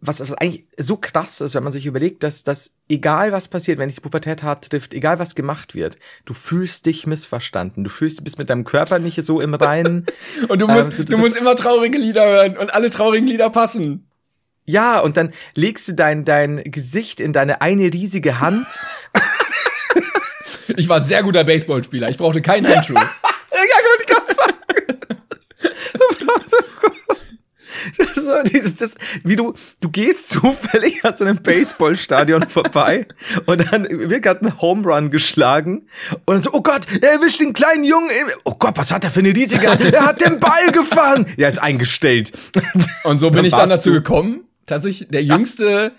[0.00, 3.78] was, was eigentlich so krass ist, wenn man sich überlegt, dass, dass egal was passiert,
[3.78, 7.84] wenn dich die Pubertät hart trifft, egal was gemacht wird, du fühlst dich missverstanden.
[7.84, 10.06] Du fühlst, du bist mit deinem Körper nicht so im Reinen.
[10.48, 13.50] und du musst, ähm, du, du musst immer traurige Lieder hören und alle traurigen Lieder
[13.50, 14.06] passen.
[14.64, 18.66] Ja, und dann legst du dein, dein Gesicht in deine eine riesige Hand.
[20.76, 22.10] ich war sehr guter Baseballspieler.
[22.10, 22.94] Ich brauchte keinen Handschuh.
[22.94, 24.60] ja, gut, ich kann sagen.
[28.14, 33.06] so, dieses, das, wie du, du gehst zufällig an so einem Baseballstadion vorbei
[33.46, 35.88] und dann wird gerade ein Home Run geschlagen
[36.24, 38.10] und dann so, oh Gott, er erwischt den kleinen Jungen.
[38.44, 41.26] Oh Gott, was hat er für eine riesige, er hat den Ball gefangen.
[41.36, 42.32] Er ist eingestellt.
[43.04, 43.96] Und so bin dann ich dann dazu du.
[43.96, 45.92] gekommen, tatsächlich der jüngste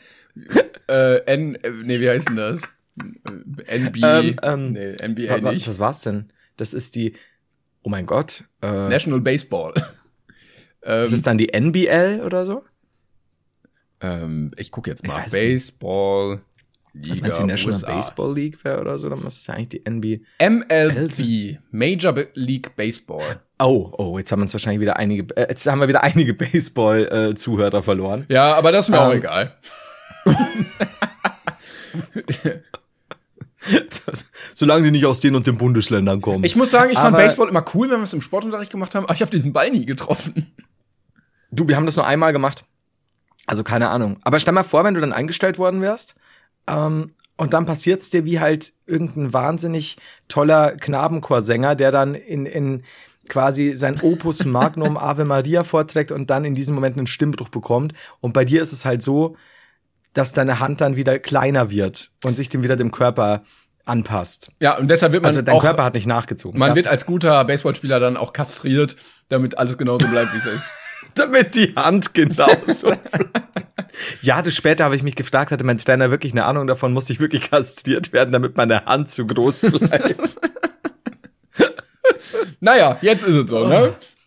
[0.88, 2.62] äh, N, nee, wie heißt denn das?
[3.68, 5.68] NB, ähm, ähm, nee, NBA wa, nicht.
[5.68, 6.32] Was war's denn?
[6.58, 7.14] Das ist die,
[7.84, 8.46] oh mein Gott.
[8.62, 9.74] Äh, National Baseball.
[10.84, 12.64] ähm, ist es dann die NBL oder so?
[14.02, 15.26] Ähm, ich guck jetzt mal.
[15.30, 16.42] Baseball.
[16.94, 17.96] Liga Also wenn es die National USA.
[17.96, 20.18] Baseball League wäre oder so, dann müsste es ja eigentlich die NBA.
[20.46, 23.40] MLB, Major League Baseball.
[23.60, 27.82] Oh, oh, jetzt haben uns wahrscheinlich wieder einige, äh, jetzt haben wir wieder einige Baseball-Zuhörer
[27.82, 28.26] verloren.
[28.28, 29.52] Ja, aber das ist mir auch Ähm.
[33.70, 33.90] egal.
[34.54, 36.44] Solange die nicht aus den und den Bundesländern kommen.
[36.44, 38.96] Ich muss sagen, ich fand Aber- Baseball immer cool, wenn wir es im Sportunterricht gemacht
[38.96, 40.54] haben, aber ich habe diesen Ball nie getroffen.
[41.52, 42.64] Du, wir haben das nur einmal gemacht.
[43.46, 44.20] Also keine Ahnung.
[44.24, 46.16] Aber stell mal vor, wenn du dann eingestellt worden wärst,
[46.68, 49.98] ähm, und dann passiert's dir wie halt irgendein wahnsinnig
[50.28, 52.84] toller Knabenchorsänger, der dann in, in
[53.30, 57.94] quasi sein Opus Magnum Ave Maria vorträgt und dann in diesem Moment einen Stimmbruch bekommt.
[58.20, 59.38] Und bei dir ist es halt so,
[60.14, 63.44] dass deine Hand dann wieder kleiner wird und sich dem wieder dem Körper
[63.86, 64.52] anpasst.
[64.60, 66.60] Ja, und deshalb wird man Also dein auch, Körper hat nicht nachgezogen.
[66.60, 66.76] man ja.
[66.76, 68.96] wird als guter Baseballspieler dann auch kastriert,
[69.30, 70.70] damit alles genauso bleibt, wie es ist.
[71.16, 72.94] damit die Hand genauso.
[74.22, 77.10] ja, das später habe ich mich gefragt, hatte mein Trainer wirklich eine Ahnung davon, muss
[77.10, 80.38] ich wirklich kastriert werden, damit meine Hand zu groß bleibt.
[82.62, 83.94] Naja, jetzt ist es so, ne?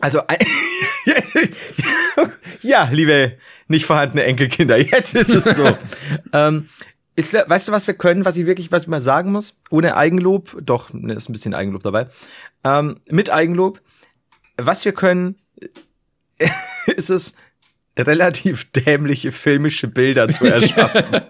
[0.00, 0.22] Also,
[2.62, 3.32] ja, liebe
[3.66, 5.76] nicht vorhandene Enkelkinder, jetzt ist es so.
[6.32, 6.68] ähm,
[7.16, 9.56] ist, weißt du, was wir können, was ich wirklich, was ich mal sagen muss?
[9.70, 12.06] Ohne Eigenlob, doch, ne, ist ein bisschen Eigenlob dabei.
[12.62, 13.80] Ähm, mit Eigenlob,
[14.56, 15.36] was wir können,
[16.86, 17.34] ist es,
[17.96, 21.22] relativ dämliche filmische Bilder zu erschaffen.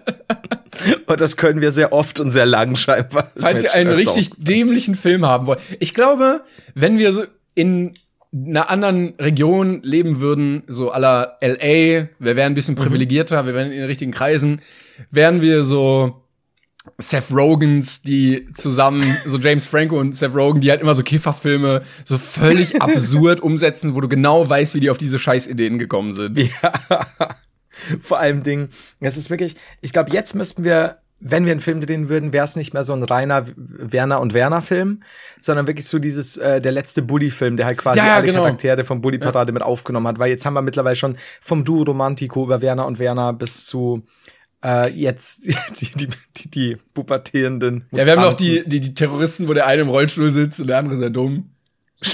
[1.07, 3.31] Und das können wir sehr oft und sehr lang scheinbar.
[3.35, 5.59] Falls ihr einen richtig dämlichen Film haben wollt.
[5.79, 6.43] Ich glaube,
[6.75, 7.97] wenn wir so in
[8.31, 12.79] einer anderen Region leben würden, so aller LA, wir wären ein bisschen Mhm.
[12.79, 14.61] privilegierter, wir wären in den richtigen Kreisen,
[15.09, 16.23] wären wir so
[16.97, 21.81] Seth Rogans, die zusammen, so James Franco und Seth Rogen, die halt immer so Kifferfilme
[22.05, 26.37] so völlig absurd umsetzen, wo du genau weißt, wie die auf diese Scheißideen gekommen sind.
[26.37, 26.73] Ja.
[28.01, 31.81] Vor allem Ding, es ist wirklich, ich glaube, jetzt müssten wir, wenn wir einen Film
[31.81, 35.01] drehen würden, wäre es nicht mehr so ein reiner Werner und Werner Film,
[35.39, 38.25] sondern wirklich so dieses äh, der letzte Bully Film, der halt quasi Ja, ja, alle
[38.25, 38.43] genau.
[38.43, 41.83] Charaktere vom Bully Parade mit aufgenommen hat, weil jetzt haben wir mittlerweile schon vom Duo
[41.83, 44.03] Romantico über Werner und Werner bis zu
[44.63, 45.45] äh, jetzt
[45.79, 48.63] die die die, die pubertierenden Ja, wir haben noch Mutanten.
[48.63, 51.51] die, die, die Terroristen, wo der eine im Rollstuhl sitzt und der andere sehr dumm.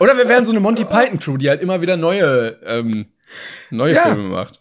[0.00, 3.06] Oder wir wären so eine Monty Python Crew, die halt immer wieder neue, ähm,
[3.70, 4.02] neue Ja.
[4.02, 4.60] Filme macht.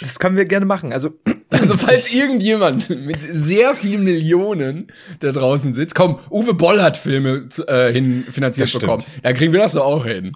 [0.00, 0.92] Das können wir gerne machen.
[0.92, 1.18] Also
[1.50, 7.48] Also falls irgendjemand mit sehr vielen Millionen da draußen sitzt, komm, Uwe Boll hat Filme
[7.66, 9.02] äh, hin finanziert bekommen.
[9.24, 10.32] Ja, kriegen wir das doch auch hin.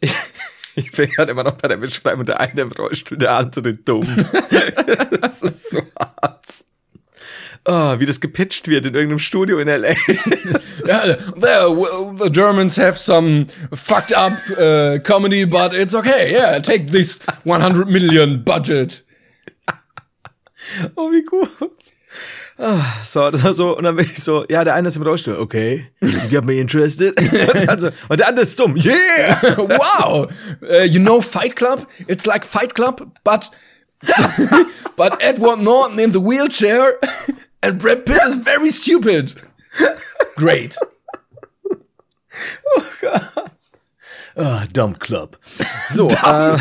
[0.00, 0.14] Ich,
[0.76, 4.06] ich bin gerade immer noch bei der Beschreibung, der eine im Rollstuhl, der andere dumm.
[5.20, 6.46] das ist so hart.
[7.66, 9.94] Oh, wie das gepitcht wird in irgendeinem Studio in L.A.
[11.36, 16.32] Well, the Germans have some fucked up uh, comedy, but it's okay.
[16.32, 19.02] Yeah, take this 100 million budget.
[20.96, 21.50] oh, wie gut.
[22.58, 25.02] Ah, so, das war so, und dann bin ich so, ja, der eine ist im
[25.02, 27.18] Rollstuhl, okay, you got me interested.
[27.18, 27.32] und,
[27.68, 29.40] dann so, und der andere ist dumm, yeah!
[29.56, 30.28] wow.
[30.62, 31.86] Uh, you know Fight Club?
[32.06, 33.50] It's like Fight Club, but
[34.96, 36.98] but Edward Norton in the wheelchair
[37.62, 39.34] and Brad Pitt is very stupid.
[40.36, 40.76] Great.
[44.36, 45.38] Ah, Dumb Club.
[45.86, 46.56] So, äh,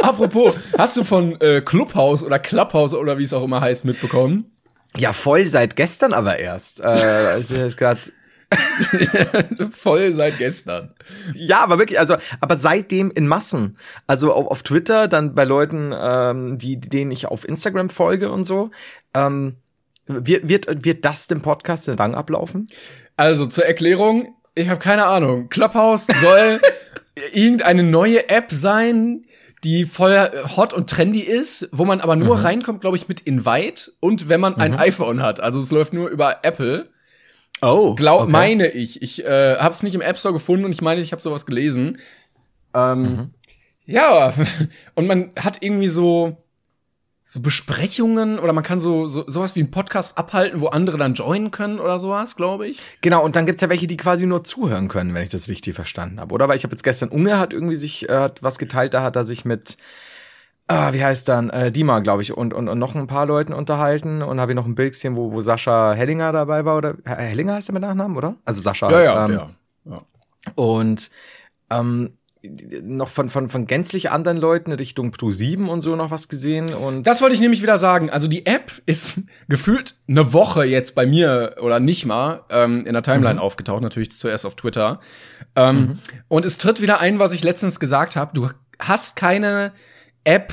[0.00, 4.52] Apropos, hast du von äh, Clubhouse oder Clubhouse oder wie es auch immer heißt mitbekommen?
[4.96, 6.80] ja, voll seit gestern aber erst.
[6.80, 8.12] Äh, also jetzt grad,
[9.72, 10.94] Voll seit gestern.
[11.34, 13.76] Ja, aber wirklich, also, aber seitdem in Massen.
[14.06, 18.44] Also auf, auf Twitter, dann bei Leuten, ähm, die, denen ich auf Instagram folge und
[18.44, 18.70] so.
[19.14, 19.56] Ähm,
[20.06, 22.68] wird, wird, wird das dem Podcast den Rang ablaufen?
[23.16, 25.48] Also zur Erklärung, ich habe keine Ahnung.
[25.48, 26.60] Clubhouse soll
[27.32, 29.24] irgendeine neue App sein,
[29.64, 33.92] die voll hot und trendy ist, wo man aber nur reinkommt, glaube ich, mit Invite
[34.00, 35.40] und wenn man ein iPhone hat.
[35.40, 36.88] Also es läuft nur über Apple.
[37.62, 39.00] Oh, Glaub, meine ich.
[39.02, 41.46] Ich äh, habe es nicht im App Store gefunden und ich meine, ich habe sowas
[41.46, 41.98] gelesen.
[42.74, 43.30] Ähm,
[43.86, 44.32] Ja,
[44.94, 46.36] und man hat irgendwie so
[47.24, 51.14] so Besprechungen oder man kann so, so sowas wie einen Podcast abhalten, wo andere dann
[51.14, 52.80] joinen können oder sowas, glaube ich.
[53.00, 55.74] Genau, und dann gibt's ja welche, die quasi nur zuhören können, wenn ich das richtig
[55.74, 56.48] verstanden habe, oder?
[56.48, 59.16] Weil ich habe jetzt gestern Unge hat irgendwie sich äh, hat was geteilt, da hat
[59.16, 59.78] er sich mit
[60.72, 63.52] ah, wie heißt dann, äh, Dima, glaube ich, und, und, und noch ein paar Leuten
[63.52, 66.94] unterhalten und habe ich noch ein Bild gesehen, wo, wo Sascha Hellinger dabei war, oder
[67.04, 68.36] Herr Hellinger heißt er mit Nachnamen, oder?
[68.44, 68.88] Also Sascha.
[69.26, 69.32] ähm,
[69.84, 70.02] ja.
[70.54, 71.10] Und
[71.70, 72.14] ähm,
[72.82, 76.74] noch von, von, von gänzlich anderen Leuten Richtung Pro 7 und so noch was gesehen.
[76.74, 78.10] Und Das wollte ich nämlich wieder sagen.
[78.10, 82.94] Also die App ist gefühlt eine Woche jetzt bei mir oder nicht mal ähm, in
[82.94, 84.98] der Timeline aufgetaucht, natürlich zuerst auf Twitter.
[85.54, 88.32] Ähm, Und es tritt wieder ein, was ich letztens gesagt habe.
[88.34, 88.48] Du
[88.80, 89.72] hast keine
[90.24, 90.52] App,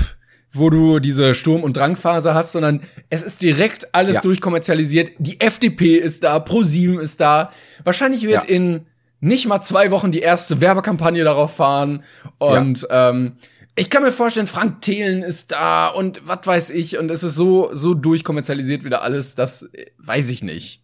[0.52, 4.22] wo du diese Sturm- und Drangphase hast, sondern es ist direkt alles Ja.
[4.22, 5.12] durchkommerzialisiert.
[5.20, 7.52] Die FDP ist da, ProSieben ist da.
[7.84, 8.50] Wahrscheinlich wird Ja.
[8.50, 8.86] in
[9.22, 12.04] nicht mal zwei Wochen die erste Werbekampagne darauf fahren.
[12.38, 13.34] Und ähm,
[13.76, 16.98] ich kann mir vorstellen, Frank Thelen ist da und was weiß ich.
[16.98, 20.82] Und es ist so, so durchkommerzialisiert wieder alles, das äh, weiß ich nicht.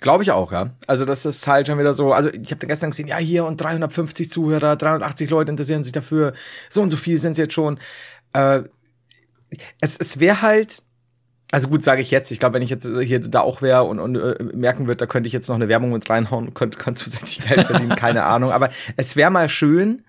[0.00, 0.70] Glaube ich auch, ja.
[0.86, 3.60] Also das ist halt schon wieder so, also ich habe gestern gesehen, ja hier und
[3.60, 6.32] 350 Zuhörer, 380 Leute interessieren sich dafür,
[6.70, 7.78] so und so viel sind es jetzt schon.
[8.32, 8.62] Äh,
[9.80, 10.82] es es wäre halt,
[11.52, 13.98] also gut, sage ich jetzt, ich glaube, wenn ich jetzt hier da auch wäre und,
[13.98, 17.04] und äh, merken würde, da könnte ich jetzt noch eine Werbung mit reinhauen könnte, könnte
[17.04, 18.52] zusätzlich Geld verdienen, keine Ahnung.
[18.52, 20.02] Aber es wäre mal schön,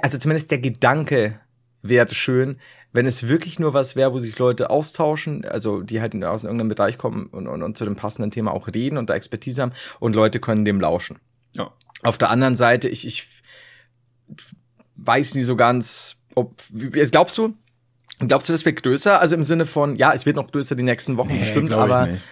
[0.00, 1.40] also zumindest der Gedanke
[1.82, 2.58] wäre schön,
[2.96, 6.70] wenn es wirklich nur was wäre, wo sich Leute austauschen, also die halt aus irgendeinem
[6.70, 9.72] Bereich kommen und, und, und zu dem passenden Thema auch reden und da Expertise haben
[10.00, 11.18] und Leute können dem lauschen.
[11.54, 11.70] Ja.
[12.02, 13.28] Auf der anderen Seite, ich, ich
[14.96, 16.54] weiß nie so ganz, ob,
[16.94, 17.54] jetzt glaubst du,
[18.18, 19.20] glaubst du, das wird größer?
[19.20, 21.94] Also im Sinne von, ja, es wird noch größer die nächsten Wochen bestimmt, glaub ich
[21.94, 22.22] aber nicht.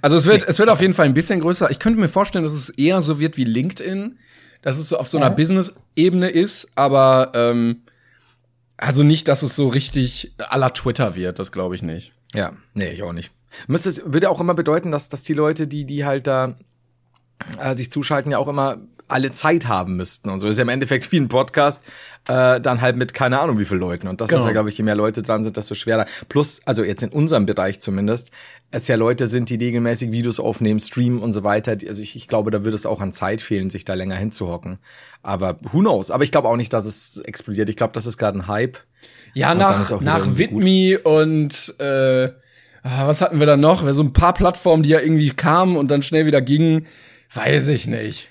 [0.00, 1.70] Also es wird, es wird auf jeden Fall ein bisschen größer.
[1.70, 4.18] Ich könnte mir vorstellen, dass es eher so wird wie LinkedIn,
[4.62, 7.82] dass es so auf so einer Business-Ebene ist, aber ähm,
[8.76, 12.12] also nicht, dass es so richtig la Twitter wird, das glaube ich nicht.
[12.34, 13.30] Ja, nee, ich auch nicht.
[13.68, 16.56] Müsste es, würde auch immer bedeuten, dass, dass die Leute, die, die halt da
[17.58, 20.48] äh, sich zuschalten, ja auch immer alle Zeit haben müssten und so.
[20.48, 21.84] ist ja im Endeffekt wie ein Podcast,
[22.28, 24.08] äh, dann halt mit keine Ahnung wie vielen Leuten.
[24.08, 24.46] Und das ist Genau.
[24.46, 26.06] ja, glaube ich, je mehr Leute dran sind, desto schwerer.
[26.28, 28.30] Plus, also jetzt in unserem Bereich zumindest,
[28.70, 31.76] es ja Leute sind, die regelmäßig Videos aufnehmen, streamen und so weiter.
[31.86, 34.78] Also ich, ich glaube, da würde es auch an Zeit fehlen, sich da länger hinzuhocken.
[35.22, 36.10] Aber who knows?
[36.10, 37.68] Aber ich glaube auch nicht, dass es explodiert.
[37.68, 38.78] Ich glaube, das ist gerade ein Hype.
[39.34, 40.26] Ja, Und nach, ist nach.
[40.38, 42.30] Vidme und äh,
[42.82, 43.86] ah, was hatten wir da noch?
[43.92, 46.86] So ein paar Plattformen, die ja irgendwie kamen und dann schnell wieder gingen,
[47.32, 48.30] weiß ich nicht.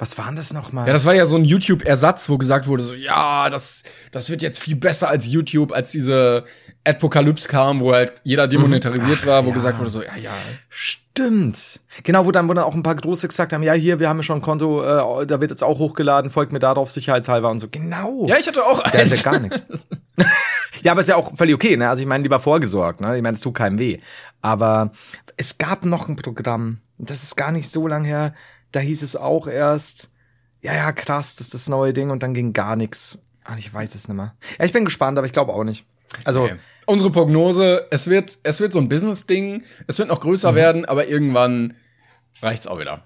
[0.00, 0.86] Was waren das nochmal?
[0.86, 3.82] Ja, das war ja so ein YouTube-Ersatz, wo gesagt wurde, so, ja, das,
[4.12, 6.44] das wird jetzt viel besser als YouTube, als diese
[6.86, 10.32] Apokalypse kam, wo halt jeder demonetarisiert war, wo gesagt wurde, so, ja, ja.
[10.70, 11.80] Stimmt.
[12.02, 14.16] Genau, wo dann, wo dann auch ein paar Große gesagt haben, ja, hier, wir haben
[14.16, 17.58] ja schon ein Konto, äh, da wird jetzt auch hochgeladen, folgt mir darauf sicherheitshalber und
[17.58, 17.68] so.
[17.70, 18.26] Genau.
[18.26, 19.22] Ja, ich hatte auch Da ist eins.
[19.22, 19.62] ja gar nichts.
[20.82, 21.90] ja, aber ist ja auch völlig okay, ne?
[21.90, 23.18] Also ich meine, lieber vorgesorgt, ne?
[23.18, 23.98] Ich meine, es tut keinem weh.
[24.40, 24.92] Aber
[25.36, 28.34] es gab noch ein Programm, das ist gar nicht so lang her,
[28.72, 30.10] da hieß es auch erst,
[30.62, 33.22] ja, ja, krass, das ist das neue Ding und dann ging gar nichts.
[33.44, 34.34] Ah, ich weiß es nicht mehr.
[34.58, 35.84] Ja, ich bin gespannt, aber ich glaube auch nicht.
[36.24, 36.56] Also, Okay.
[36.86, 40.22] Unsere Prognose, es wird, es wird so ein Business-Ding, es wird noch Mhm.
[40.22, 41.74] größer werden, aber irgendwann
[42.42, 43.04] reicht's auch wieder.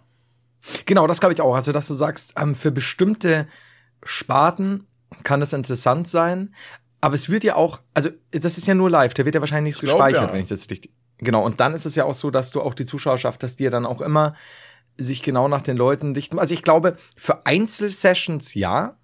[0.87, 1.55] Genau, das glaube ich auch.
[1.55, 3.47] Also, dass du sagst, ähm, für bestimmte
[4.03, 4.87] Sparten
[5.23, 6.55] kann das interessant sein.
[7.01, 9.75] Aber es wird ja auch, also das ist ja nur live, der wird ja wahrscheinlich
[9.75, 10.33] nicht glaub, gespeichert, ja.
[10.33, 10.91] wenn ich das richtig.
[11.19, 13.71] Genau, und dann ist es ja auch so, dass du auch die Zuschauerschaft die ja
[13.71, 14.35] dann auch immer
[14.97, 16.39] sich genau nach den Leuten dichten.
[16.39, 18.97] Also ich glaube, für Einzelsessions ja,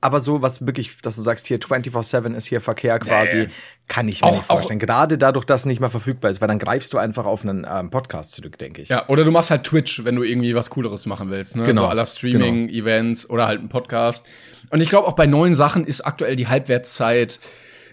[0.00, 3.48] aber so was wirklich, dass du sagst, hier 24-7 ist hier Verkehr quasi, Nee.
[3.88, 4.78] kann ich mir Auch- nicht vorstellen.
[4.78, 7.66] Gerade dadurch, dass es nicht mehr verfügbar ist, weil dann greifst du einfach auf einen
[7.68, 8.90] ähm, Podcast zurück, denke ich.
[8.90, 11.64] Ja, oder du machst halt Twitch, wenn du irgendwie was Cooleres machen willst, ne?
[11.64, 11.82] Genau.
[11.82, 14.24] So aller Streaming, Events oder halt ein Podcast.
[14.70, 17.40] Und ich glaube auch bei neuen Sachen ist aktuell die Halbwertszeit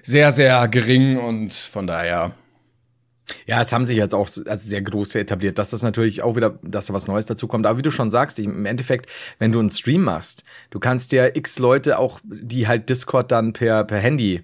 [0.03, 2.33] sehr, sehr gering und von daher.
[3.45, 6.59] Ja, es haben sich jetzt auch als sehr große etabliert, dass das natürlich auch wieder,
[6.61, 7.65] dass da was Neues dazu kommt.
[7.65, 9.09] Aber wie du schon sagst, im Endeffekt,
[9.39, 13.53] wenn du einen Stream machst, du kannst ja x Leute auch, die halt Discord dann
[13.53, 14.43] per, per Handy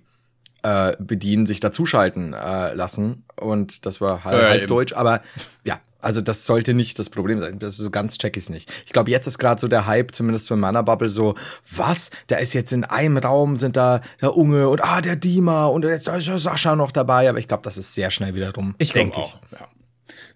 [0.63, 3.24] äh, bedienen, sich dazuschalten äh, lassen.
[3.36, 4.67] Und das war halb, Ja, halb.
[4.67, 5.22] Deutsch, aber
[5.63, 7.59] ja, also das sollte nicht das Problem sein.
[7.59, 8.71] Das so ganz check ich's nicht.
[8.85, 11.35] Ich glaube, jetzt ist gerade so der Hype, zumindest für meiner Bubble, so,
[11.75, 12.11] was?
[12.27, 15.85] Da ist jetzt in einem Raum sind da der Unge und ah, der Dima und
[15.85, 18.75] jetzt ist ja Sascha noch dabei, aber ich glaube, das ist sehr schnell wieder rum.
[18.77, 19.37] Ich denk denke auch.
[19.51, 19.67] Ja.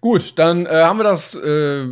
[0.00, 1.86] Gut, dann äh, haben wir das äh,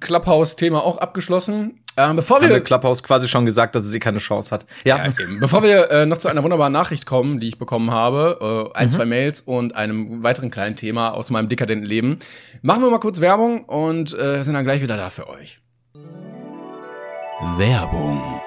[0.00, 1.83] Clubhouse-Thema auch abgeschlossen.
[1.96, 4.66] Ähm, bevor wir Clubhouse quasi schon gesagt, dass eh keine Chance hat.
[4.84, 5.40] Ja, Ja, eben.
[5.40, 8.90] Bevor wir äh, noch zu einer wunderbaren Nachricht kommen, die ich bekommen habe, äh, ein,
[8.90, 12.18] zwei Mails und einem weiteren kleinen Thema aus meinem dekadenten Leben,
[12.62, 15.60] machen wir mal kurz Werbung und äh, sind dann gleich wieder da für euch.
[17.56, 18.40] Werbung.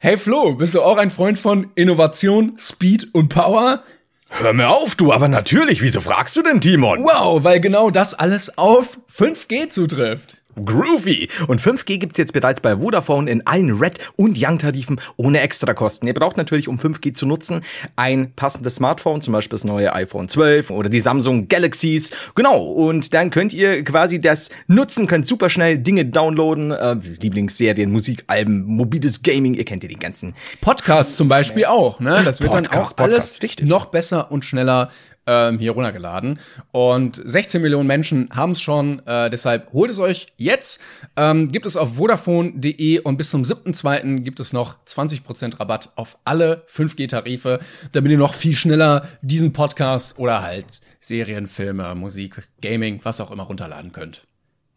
[0.00, 3.82] Hey Flo, bist du auch ein Freund von Innovation, Speed und Power?
[4.30, 7.02] hör mir auf, du, aber natürlich, wieso fragst du denn, Timon?
[7.02, 10.42] Wow, weil genau das alles auf 5G zutrifft.
[10.64, 11.28] Groovy.
[11.46, 16.08] Und 5G gibt's jetzt bereits bei Vodafone in allen Red- und Young-Tarifen ohne Extrakosten.
[16.08, 17.62] Ihr braucht natürlich, um 5G zu nutzen,
[17.96, 22.10] ein passendes Smartphone, zum Beispiel das neue iPhone 12 oder die Samsung Galaxies.
[22.34, 27.90] Genau, und dann könnt ihr quasi das nutzen, könnt super schnell Dinge downloaden, äh, Lieblingsserien,
[27.90, 32.22] Musik, Alben, mobiles Gaming, ihr kennt ja den ganzen Podcasts zum Beispiel auch, ne?
[32.24, 33.66] Das wird dann Podcast, auch Podcast, alles richtig.
[33.68, 34.90] noch besser und schneller
[35.28, 36.40] ähm, hier runtergeladen.
[36.72, 40.80] Und 16 Millionen Menschen haben es schon, äh, deshalb holt es euch jetzt.
[41.16, 44.20] Ähm, gibt es auf Vodafone.de und bis zum 7.2.
[44.20, 47.60] gibt es noch 20% Rabatt auf alle 5G-Tarife,
[47.92, 53.30] damit ihr noch viel schneller diesen Podcast oder halt Serien, Filme, Musik, Gaming, was auch
[53.30, 54.26] immer runterladen könnt.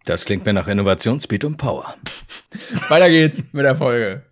[0.05, 1.95] Das klingt mir nach Innovation, Speed und Power.
[2.89, 4.23] Weiter geht's mit der Folge.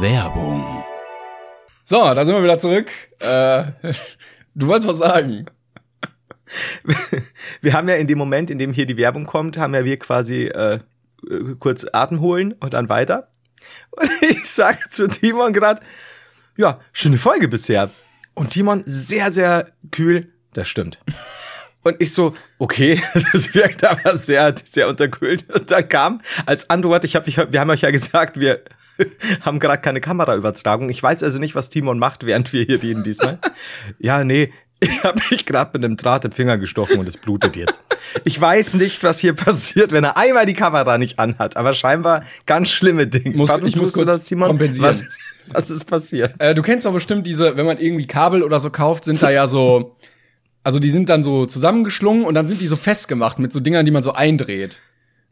[0.00, 0.84] Werbung.
[1.84, 2.90] So, da sind wir wieder zurück.
[3.20, 3.64] Äh,
[4.54, 5.46] du wolltest was sagen.
[7.60, 9.98] Wir haben ja in dem Moment, in dem hier die Werbung kommt, haben ja wir
[9.98, 10.74] quasi äh,
[11.30, 13.28] äh, kurz Atem holen und dann weiter.
[13.92, 15.80] Und ich sage zu Timon gerade,
[16.56, 17.90] ja, schöne Folge bisher.
[18.34, 20.98] Und Timon sehr, sehr kühl, das stimmt.
[21.82, 23.00] Und ich so, okay,
[23.32, 25.48] das wirkt aber sehr, sehr unterkühlt.
[25.50, 28.62] Und dann kam als Antwort, ich hab, ich, wir haben euch ja gesagt, wir
[29.42, 30.88] haben gerade keine Kameraübertragung.
[30.88, 33.38] Ich weiß also nicht, was Timon macht, während wir hier reden diesmal.
[33.98, 37.56] Ja, nee, ich habe mich gerade mit einem Draht im Finger gestochen und es blutet
[37.56, 37.82] jetzt.
[38.24, 42.22] Ich weiß nicht, was hier passiert, wenn er einmal die Kamera nicht anhat, aber scheinbar
[42.46, 43.36] ganz schlimme Dinge.
[43.36, 44.88] Muss- ich muss tust du kurz kompensieren.
[44.88, 45.04] Was,
[45.48, 46.34] was ist passiert?
[46.38, 49.30] Äh, du kennst doch bestimmt diese, wenn man irgendwie Kabel oder so kauft, sind da
[49.30, 49.94] ja so,
[50.62, 53.84] also die sind dann so zusammengeschlungen und dann sind die so festgemacht mit so Dingern,
[53.84, 54.80] die man so eindreht.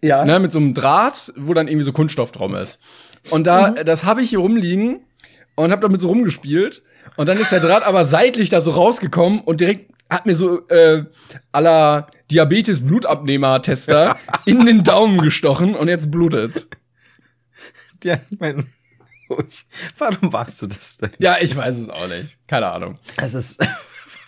[0.03, 0.25] Ja.
[0.25, 2.81] Ne, mit so einem Draht, wo dann irgendwie so Kunststoff drum ist.
[3.31, 5.01] Und da, das habe ich hier rumliegen
[5.55, 6.83] und habe damit so rumgespielt.
[7.17, 10.67] Und dann ist der Draht aber seitlich da so rausgekommen und direkt hat mir so
[10.69, 11.05] äh,
[11.53, 16.69] aller Diabetes-Blutabnehmer-Tester in den Daumen gestochen und jetzt blutet.
[18.05, 18.67] Ja, mein,
[19.99, 21.11] warum machst du das denn?
[21.19, 22.37] Ja, ich weiß es auch nicht.
[22.47, 22.99] Keine Ahnung.
[23.17, 23.65] Es ist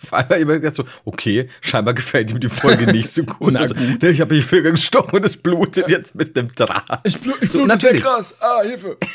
[0.07, 3.53] vor allem immer gedacht so, okay, scheinbar gefällt ihm die Folge nicht so gut.
[3.53, 4.01] Na also, gut.
[4.01, 7.01] ne, ich habe mich Finger gestochen und es blutet jetzt mit dem Draht.
[7.03, 8.03] Ich, blut, ich So, blute sehr natürlich.
[8.03, 8.35] krass.
[8.39, 8.97] Ah, Hilfe.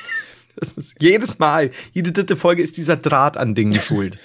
[0.57, 4.19] Das ist jedes Mal, jede dritte Folge ist dieser Draht an Dingen schuld.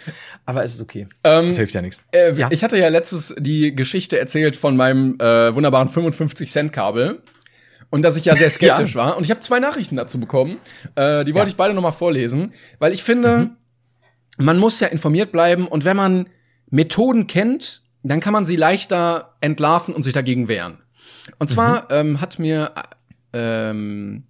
[0.46, 1.08] Aber es ist okay.
[1.22, 2.02] das hilft ja nichts.
[2.12, 2.50] Äh, ja.
[2.52, 7.22] Ich hatte ja letztes die Geschichte erzählt von meinem äh, wunderbaren 55-Cent-Kabel.
[7.90, 9.16] Und dass ich ja sehr skeptisch war.
[9.16, 10.58] Und ich habe zwei Nachrichten dazu bekommen.
[10.96, 12.52] Äh, die wollte ich beide noch mal vorlesen.
[12.80, 13.52] Weil ich finde,
[14.38, 15.68] man muss ja informiert bleiben.
[15.68, 16.28] Und wenn man
[16.70, 20.80] Methoden kennt, dann kann man sie leichter entlarven und sich dagegen wehren.
[21.40, 22.72] Und zwar ähm, hat mir
[23.34, 24.24] äh, ähm,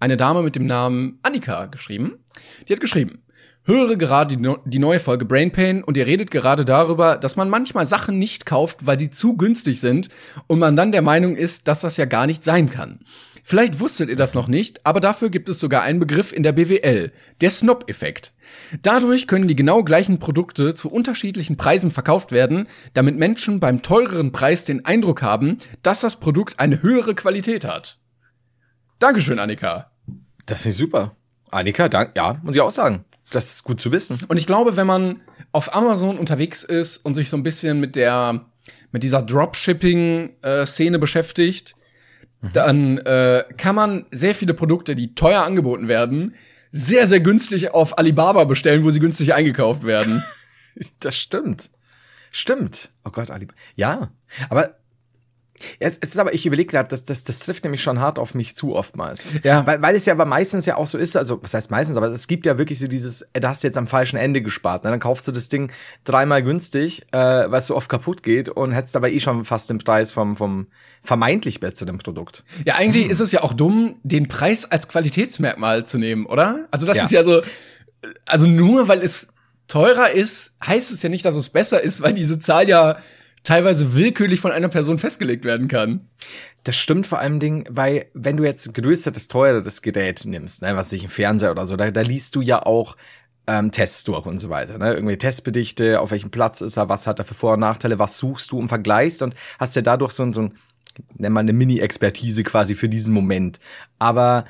[0.00, 2.18] eine Dame mit dem Namen Annika geschrieben.
[2.66, 3.22] Die hat geschrieben,
[3.64, 7.36] höre gerade die, no die neue Folge Brain Pain und ihr redet gerade darüber, dass
[7.36, 10.08] man manchmal Sachen nicht kauft, weil sie zu günstig sind
[10.46, 13.00] und man dann der Meinung ist, dass das ja gar nicht sein kann.
[13.42, 16.52] Vielleicht wusstet ihr das noch nicht, aber dafür gibt es sogar einen Begriff in der
[16.52, 18.32] BWL, der Snob-Effekt.
[18.82, 24.30] Dadurch können die genau gleichen Produkte zu unterschiedlichen Preisen verkauft werden, damit Menschen beim teureren
[24.30, 27.98] Preis den Eindruck haben, dass das Produkt eine höhere Qualität hat.
[29.00, 29.90] Dankeschön, Annika.
[30.46, 31.16] Das finde ich super.
[31.50, 33.04] Annika, dank, ja, muss ich auch sagen.
[33.30, 34.18] Das ist gut zu wissen.
[34.28, 37.96] Und ich glaube, wenn man auf Amazon unterwegs ist und sich so ein bisschen mit
[37.96, 38.46] der
[38.92, 41.74] mit dieser Dropshipping-Szene beschäftigt,
[42.52, 46.34] dann äh, kann man sehr viele Produkte, die teuer angeboten werden,
[46.72, 50.22] sehr, sehr günstig auf Alibaba bestellen, wo sie günstig eingekauft werden.
[51.00, 51.68] Das stimmt.
[52.30, 52.92] Stimmt.
[53.04, 53.46] Oh Gott, Ali.
[53.76, 54.10] Ja,
[54.48, 54.76] aber
[55.78, 58.34] es, es ist aber, ich überlege gerade, das, das, das trifft nämlich schon hart auf
[58.34, 59.26] mich zu oftmals.
[59.42, 59.66] Ja.
[59.66, 62.08] Weil, weil es ja aber meistens ja auch so ist, also was heißt meistens, aber
[62.08, 64.84] es gibt ja wirklich so dieses, äh, da hast du jetzt am falschen Ende gespart.
[64.84, 64.90] Ne?
[64.90, 65.70] Dann kaufst du das Ding
[66.04, 69.70] dreimal günstig, äh, weil es so oft kaputt geht und hättest dabei eh schon fast
[69.70, 70.66] den Preis vom, vom
[71.02, 72.44] vermeintlich besseren Produkt.
[72.64, 76.66] Ja, eigentlich ist es ja auch dumm, den Preis als Qualitätsmerkmal zu nehmen, oder?
[76.70, 77.04] Also das Ja.
[77.04, 77.40] ist ja so,
[78.26, 79.28] also nur weil es
[79.68, 82.98] teurer ist, heißt es ja nicht, dass es besser ist, weil diese Zahl ja
[83.44, 86.08] teilweise willkürlich von einer Person festgelegt werden kann.
[86.64, 90.90] Das stimmt vor allem Ding, weil wenn du jetzt größeres, teureres Gerät nimmst, ne, was
[90.90, 92.96] sich ein Fernseher oder so, da, da liest du ja auch
[93.46, 94.78] ähm, Tests durch und so weiter.
[94.78, 94.94] Ne?
[94.94, 98.18] Irgendwie Testbedichte, auf welchem Platz ist er, was hat er für Vor- und Nachteile, was
[98.18, 100.54] suchst du und vergleichst und hast ja dadurch so ein, so ein
[101.14, 103.58] nenn mal eine Mini-Expertise quasi für diesen Moment.
[103.98, 104.44] Aber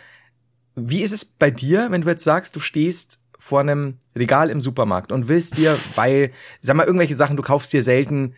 [0.74, 4.60] wie ist es bei dir, wenn du jetzt sagst, du stehst vor einem Regal im
[4.60, 8.34] Supermarkt und willst dir, weil, sag mal, irgendwelche Sachen, du kaufst dir selten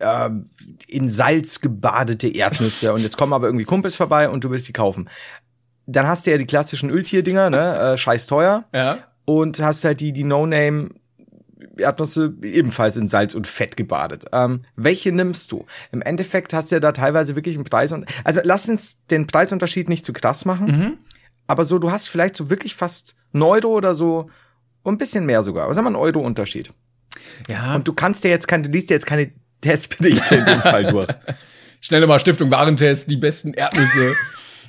[0.00, 0.50] ähm,
[0.86, 4.72] in Salz gebadete Erdnüsse und jetzt kommen aber irgendwie Kumpels vorbei und du willst die
[4.72, 5.08] kaufen.
[5.86, 8.98] Dann hast du ja die klassischen Öltierdinger, ne, äh, scheiß teuer Ja.
[9.24, 10.90] und hast halt die die No Name
[11.76, 14.26] Erdnüsse ebenfalls in Salz und Fett gebadet.
[14.32, 15.64] Ähm, welche nimmst du?
[15.92, 19.26] Im Endeffekt hast du ja da teilweise wirklich einen Preis und also lass uns den
[19.26, 20.66] Preisunterschied nicht zu krass machen.
[20.66, 20.98] Mhm.
[21.46, 24.28] Aber so, du hast vielleicht so wirklich fast einen Euro oder so,
[24.82, 25.68] und ein bisschen mehr sogar.
[25.68, 26.72] Was haben wir einen Euro Unterschied?
[27.48, 27.74] Ja.
[27.74, 30.86] Und du kannst dir jetzt keine, du liest dir jetzt keine Testberichte in dem Fall
[30.86, 31.08] durch.
[31.80, 34.14] Schnell mal Stiftung Warentest, die besten Erdnüsse.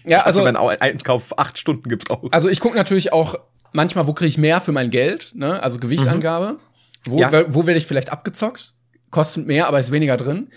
[0.05, 2.31] ja, Also mein Au- Einkauf acht Stunden gebraucht.
[2.33, 3.35] also ich gucke natürlich auch
[3.73, 5.61] manchmal, wo kriege ich mehr für mein Geld, ne?
[5.63, 6.59] Also Gewichtangabe.
[7.05, 7.31] Wo, Ja.
[7.53, 8.73] wo werde ich vielleicht abgezockt?
[9.09, 10.49] Kostet mehr, aber ist weniger drin.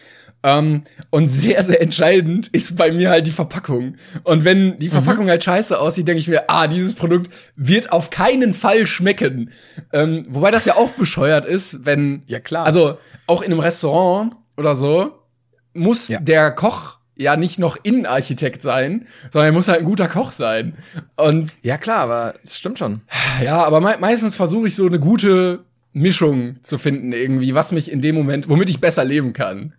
[0.45, 3.95] Ähm, und sehr, sehr entscheidend ist bei mir halt die Verpackung.
[4.25, 8.11] Und wenn die Verpackung halt scheiße aussieht, denke ich mir, ah, dieses Produkt wird auf
[8.11, 9.51] keinen Fall schmecken.
[9.93, 12.23] Ähm, wobei das ja auch bescheuert ist, wenn.
[12.27, 12.67] Ja, klar.
[12.67, 15.13] Also auch in einem Restaurant oder so
[15.75, 16.19] muss Ja.
[16.21, 20.75] der Koch ja nicht noch Innenarchitekt sein, sondern er muss halt ein guter Koch sein.
[21.17, 23.03] Und Ja, klar, aber es stimmt schon.
[23.45, 25.61] ja, aber mei meistens versuche ich so eine gute
[25.93, 29.75] Mischung zu finden irgendwie, was mich in dem Moment, womit ich besser leben kann.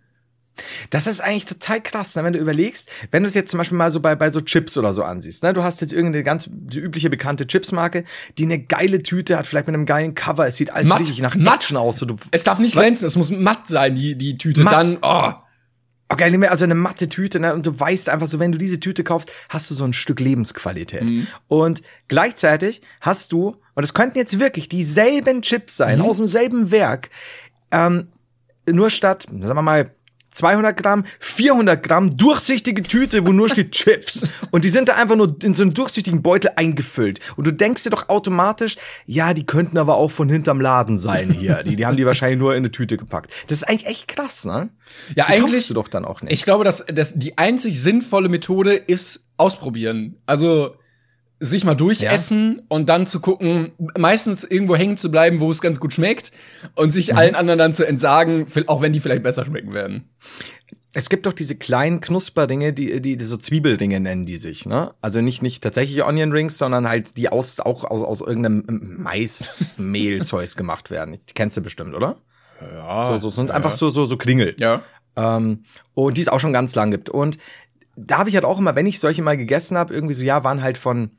[0.90, 2.22] Das ist eigentlich total krass, ne?
[2.24, 4.78] wenn du überlegst, wenn du es jetzt zum Beispiel mal so bei, bei so Chips
[4.78, 5.52] oder so ansiehst, ne?
[5.52, 8.04] Du hast jetzt irgendeine ganz die übliche bekannte Chipsmarke,
[8.38, 11.00] die eine geile Tüte hat, vielleicht mit einem geilen Cover, es sieht alles Matt.
[11.00, 11.56] richtig nach Matt.
[11.56, 11.96] Action aus.
[11.96, 14.62] So, du, Es darf nicht glänzen, es muss matt sein, die, die Tüte.
[14.62, 14.72] Matt.
[14.74, 15.32] Dann, oh.
[16.08, 17.52] okay, nimm mir also eine matte Tüte, ne?
[17.52, 20.20] Und du weißt einfach so, wenn du diese Tüte kaufst, hast du so ein Stück
[20.20, 21.02] Lebensqualität.
[21.04, 21.26] Mhm.
[21.48, 26.04] Und gleichzeitig hast du, und es könnten jetzt wirklich dieselben Chips sein, Mhm.
[26.04, 27.10] aus demselben Werk,
[27.72, 28.08] ähm,
[28.70, 29.90] nur statt, sagen wir mal,
[30.34, 34.26] 200 Gramm, 400 Gramm durchsichtige Tüte, wo nur steht Chips.
[34.50, 37.20] Und die sind da einfach nur in so einen durchsichtigen Beutel eingefüllt.
[37.36, 38.76] Und du denkst dir doch automatisch,
[39.06, 41.62] ja, die könnten aber auch von hinterm Laden sein hier.
[41.62, 43.30] Die, die haben die wahrscheinlich nur in eine Tüte gepackt.
[43.46, 44.68] Das ist eigentlich echt krass, ne?
[45.16, 46.32] Ja, Die eigentlich- du doch dann auch nicht.
[46.32, 50.16] Ich glaube, dass, dass die einzig sinnvolle Methode ist ausprobieren.
[50.26, 50.76] Also
[51.40, 55.80] sich mal durchessen und dann zu gucken, meistens irgendwo hängen zu bleiben, wo es ganz
[55.80, 56.30] gut schmeckt
[56.74, 57.18] und sich Mhm.
[57.18, 60.08] allen anderen dann zu entsagen, auch wenn die vielleicht besser schmecken werden.
[60.96, 64.94] Es gibt doch diese kleinen Knusperdinge, die, die, die so Zwiebeldinge nennen die sich, ne?
[65.02, 70.56] Also nicht, nicht tatsächlich Onion Rings, sondern halt die aus, auch aus, aus irgendeinem Maismehlzeugs
[70.56, 71.18] gemacht werden.
[71.28, 72.16] Die kennst du bestimmt, oder?
[72.60, 73.06] Ja.
[73.06, 74.54] So, so, sind einfach so, so, so Kringel.
[74.58, 74.82] Ja.
[75.16, 75.64] Ähm,
[75.94, 77.10] und die es auch schon ganz lang gibt.
[77.10, 77.38] Und
[77.96, 80.44] da habe ich halt auch immer, wenn ich solche mal gegessen habe, irgendwie so, ja,
[80.44, 81.10] waren halt von,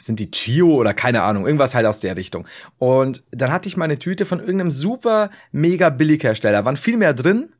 [0.00, 2.46] sind die Chio oder keine Ahnung, irgendwas halt aus der Richtung.
[2.78, 7.14] Und dann hatte ich mal eine Tüte von irgendeinem super mega Billighersteller, waren viel mehr
[7.14, 7.52] drin.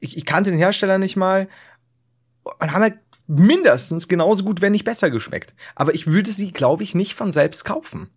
[0.00, 1.48] Ich, ich kannte den Hersteller nicht mal
[2.44, 5.54] und haben halt mindestens genauso gut, wenn nicht besser geschmeckt.
[5.74, 8.08] Aber ich würde sie, glaube ich, nicht von selbst kaufen.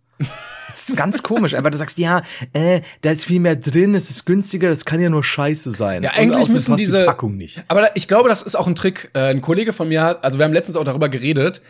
[0.68, 2.22] Das ist ganz komisch, einfach du sagst, ja,
[2.54, 6.02] äh, da ist viel mehr drin, es ist günstiger, das kann ja nur Scheiße sein.
[6.02, 7.62] Ja, eigentlich müssen diese die Packung nicht.
[7.68, 9.10] Aber ich glaube, das ist auch ein Trick.
[9.12, 11.60] Äh, ein Kollege von mir hat, also wir haben letztens auch darüber geredet,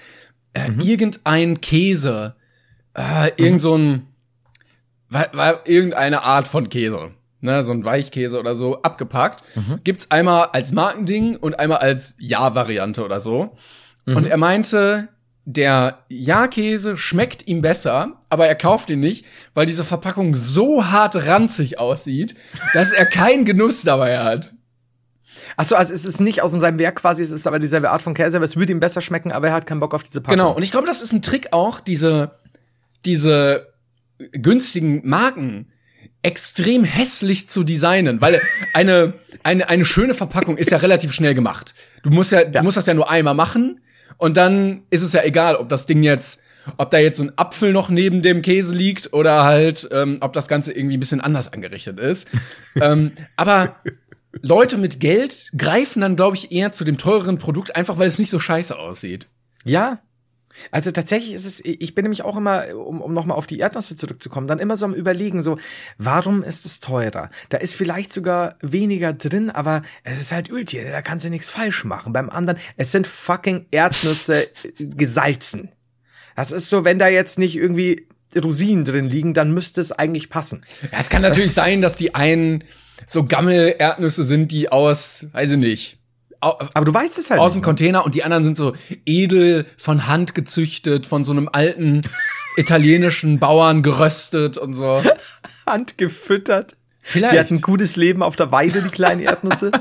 [0.54, 0.80] äh, Mhm.
[0.80, 2.34] irgendein Käse,
[2.94, 4.06] äh, irgend so ein,
[5.08, 9.42] war, war irgendeine Art von Käse, ne, so ein Weichkäse oder so, abgepackt.
[9.54, 9.80] Mhm.
[9.84, 13.56] Gibt's einmal als Markending und einmal als Ja-Variante oder so.
[14.06, 14.16] Mhm.
[14.16, 15.08] Und er meinte,
[15.44, 21.16] der Ja-Käse schmeckt ihm besser, aber er kauft ihn nicht, weil diese Verpackung so hart
[21.26, 22.36] ranzig aussieht,
[22.74, 24.52] dass er keinen Genuss dabei hat.
[25.56, 28.02] Ach so, also es ist nicht aus seinem Werk quasi, es ist aber dieselbe Art
[28.02, 30.20] von Käse, aber es würde ihm besser schmecken, aber er hat keinen Bock auf diese
[30.20, 30.38] Packung.
[30.38, 32.32] Genau, und ich glaube, das ist ein Trick auch, diese,
[33.04, 33.72] diese
[34.32, 35.72] günstigen Marken
[36.22, 38.40] extrem hässlich zu designen, weil
[38.74, 41.74] eine, eine, eine schöne Verpackung ist ja relativ schnell gemacht.
[42.02, 43.80] Du musst ja, du musst das ja nur einmal machen
[44.18, 46.40] und dann ist es ja egal, ob das Ding jetzt,
[46.76, 50.32] ob da jetzt so ein Apfel noch neben dem Käse liegt oder halt, ähm, ob
[50.32, 52.28] das Ganze irgendwie ein bisschen anders angerichtet ist.
[52.80, 53.76] ähm, aber
[54.40, 58.18] Leute mit Geld greifen dann, glaube ich, eher zu dem teureren Produkt, einfach weil es
[58.18, 59.28] nicht so scheiße aussieht.
[59.64, 60.00] Ja.
[60.70, 63.96] Also tatsächlich ist es, ich bin nämlich auch immer, um, um nochmal auf die Erdnüsse
[63.96, 65.58] zurückzukommen, dann immer so am überlegen, so,
[65.96, 67.30] warum ist es teurer?
[67.48, 71.50] Da ist vielleicht sogar weniger drin, aber es ist halt Öltier, da kannst du nichts
[71.50, 72.12] falsch machen.
[72.12, 75.70] Beim anderen, es sind fucking Erdnüsse äh, gesalzen.
[76.36, 78.06] Das ist so, wenn da jetzt nicht irgendwie
[78.36, 80.64] Rosinen drin liegen, dann müsste es eigentlich passen.
[80.90, 82.64] Ja, es kann natürlich Das sein, dass die einen
[83.06, 85.98] so Gammel-Erdnüsse sind, die aus, weiß ich nicht,
[86.40, 87.64] Aber du weißt es halt aus dem ne?
[87.64, 88.74] Container und die anderen sind so
[89.06, 92.02] edel von Hand gezüchtet, von so einem alten
[92.56, 95.02] italienischen Bauern geröstet und so.
[95.66, 96.76] Hand gefüttert.
[97.00, 97.34] Vielleicht.
[97.34, 99.72] Die hatten ein gutes Leben auf der Weide, die kleinen Erdnüsse.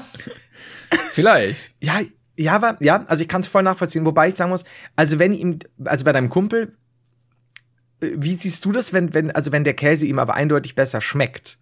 [1.12, 1.76] Vielleicht.
[1.82, 2.02] Ja,
[2.36, 4.06] ja, aber, ja, also ich kann es voll nachvollziehen.
[4.06, 4.66] Wobei ich sagen muss,
[4.96, 6.74] also wenn ihm, also bei deinem Kumpel,
[8.02, 11.02] äh, wie siehst du das, wenn, wenn, also wenn der Käse ihm aber eindeutig besser
[11.02, 11.60] schmeckt?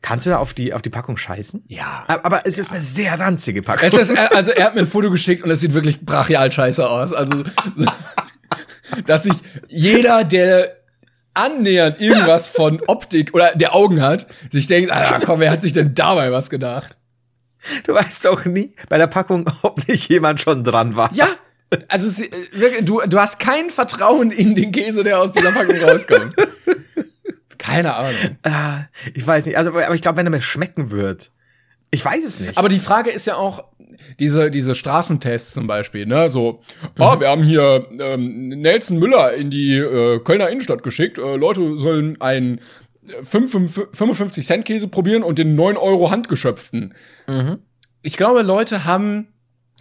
[0.00, 1.64] Kannst du da auf die, auf die Packung scheißen?
[1.66, 2.04] Ja.
[2.06, 3.88] Aber, es ist eine sehr ranzige Packung.
[3.88, 6.88] Es ist, also er hat mir ein Foto geschickt und es sieht wirklich brachial scheiße
[6.88, 7.12] aus.
[7.12, 7.44] Also,
[7.74, 7.84] so,
[9.06, 9.34] dass sich
[9.68, 10.76] jeder, der
[11.34, 15.72] annähernd irgendwas von Optik oder der Augen hat, sich denkt, ah, komm, wer hat sich
[15.72, 16.98] denn dabei was gedacht?
[17.84, 21.10] Du weißt doch nie bei der Packung, ob nicht jemand schon dran war.
[21.12, 21.28] Ja,
[21.88, 26.34] also wirklich, du, du hast kein Vertrauen in den Käse, der aus dieser Packung rauskommt.
[27.68, 28.38] Keine Ahnung.
[28.42, 31.30] Ah, ich weiß nicht, also aber ich glaube, wenn er mir schmecken wird.
[31.90, 32.58] Ich weiß es nicht.
[32.58, 33.64] Aber die Frage ist ja auch,
[34.20, 36.60] diese, diese Straßentests zum Beispiel, ne, so,
[36.98, 41.18] ah, wir haben hier ähm, Nelson Müller in die äh, Kölner Innenstadt geschickt.
[41.18, 42.60] Äh, Leute sollen einen
[43.22, 46.94] 55 Cent Käse probieren und den 9 Euro handgeschöpften.
[48.02, 49.28] Ich glaube, Leute haben,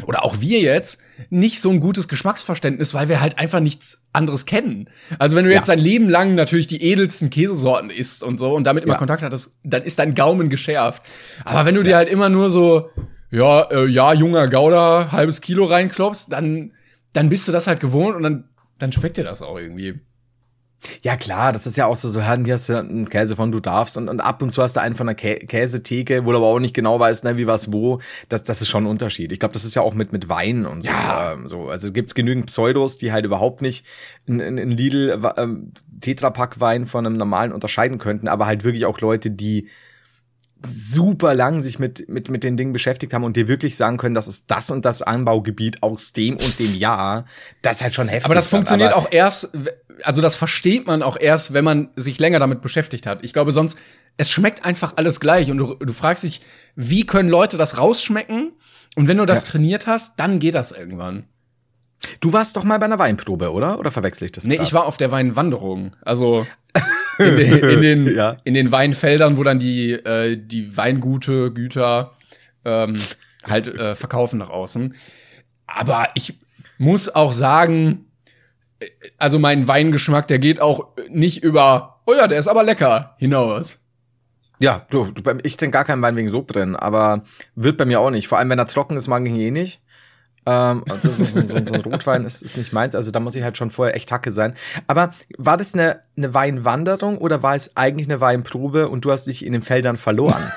[0.05, 4.45] oder auch wir jetzt, nicht so ein gutes Geschmacksverständnis, weil wir halt einfach nichts anderes
[4.45, 4.89] kennen.
[5.19, 5.75] Also wenn du jetzt Ja.
[5.75, 8.97] dein Leben lang natürlich die edelsten Käsesorten isst und so und damit immer Ja.
[8.99, 11.03] Kontakt hattest, dann ist dein Gaumen geschärft.
[11.45, 12.89] Aber wenn du dir halt immer nur so,
[13.31, 16.73] ja, äh, ja, junger Gouda, halbes Kilo reinklopfst, dann,
[17.13, 19.99] dann bist du das halt gewohnt und dann, dann schmeckt dir das auch irgendwie.
[21.01, 23.51] Ja klar, das ist ja auch so, so Herren, hier hast du einen Käse von
[23.51, 26.31] du darfst und, und ab und zu hast du einen von der Kä Käsetheke, wo
[26.31, 27.99] du aber auch nicht genau weißt, ne, wie was wo.
[28.29, 29.31] Das, das ist schon ein Unterschied.
[29.31, 30.89] Ich glaube, das ist ja auch mit mit Wein und so.
[30.89, 31.33] Ja.
[31.33, 31.67] Ähm, so.
[31.69, 33.85] Also gibt's genügend Pseudos, die halt überhaupt nicht
[34.27, 38.85] in, in, in Lidl ähm, Tetrapack Wein von einem normalen unterscheiden könnten, aber halt wirklich
[38.85, 39.69] auch Leute, die
[40.65, 44.15] super lang sich mit, mit, mit den Dingen beschäftigt haben und dir wirklich sagen können,
[44.15, 47.25] das ist das und das Anbaugebiet aus dem und dem Jahr.
[47.61, 48.25] Das ist halt schon heftig.
[48.25, 49.51] Aber das funktioniert Aber- auch erst,
[50.03, 53.23] also das versteht man auch erst, wenn man sich länger damit beschäftigt hat.
[53.23, 53.77] Ich glaube sonst,
[54.17, 56.41] es schmeckt einfach alles gleich und du, du fragst dich,
[56.75, 58.51] wie können Leute das rausschmecken?
[58.95, 59.51] Und wenn du das Ja.
[59.51, 61.25] trainiert hast, dann geht das irgendwann.
[62.19, 63.79] Du warst doch mal bei einer Weinprobe, oder?
[63.79, 64.43] Oder verwechsel ich das?
[64.45, 64.67] Nee, grad?
[64.67, 65.95] ich war auf der Weinwanderung.
[66.03, 66.45] Also
[67.19, 68.37] in den, in den, Ja.
[68.43, 72.13] in den Weinfeldern, wo dann die, äh, die Weingute, Güter
[72.65, 72.99] ähm,
[73.43, 74.95] halt äh, verkaufen nach außen.
[75.67, 76.39] Aber ich
[76.77, 78.05] muss auch sagen,
[79.17, 83.83] also mein Weingeschmack, der geht auch nicht über, oh ja, der ist aber lecker hinaus.
[84.59, 87.23] Ja, du, du ich trinke gar keinen Wein wegen Sod drin, aber
[87.55, 88.27] wird bei mir auch nicht.
[88.27, 89.81] Vor allem, wenn er trocken ist, mag ich ihn eh nicht.
[90.47, 93.35] Ähm, das ist so, so, so ein Rotwein ist, ist nicht meins, also da muss
[93.35, 94.55] ich halt schon vorher echt Hacke sein.
[94.87, 99.27] Aber war das eine, eine Weinwanderung oder war es eigentlich eine Weinprobe und du hast
[99.27, 100.43] dich in den Feldern verloren?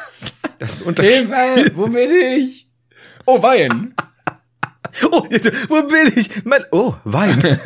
[0.59, 1.27] Das ist Unterschied.
[1.27, 2.69] Hilfe, wo bin ich?
[3.25, 3.95] Oh, Wein.
[5.11, 6.45] Oh, jetzt, wo bin ich?
[6.45, 7.39] Mein, oh, Wein.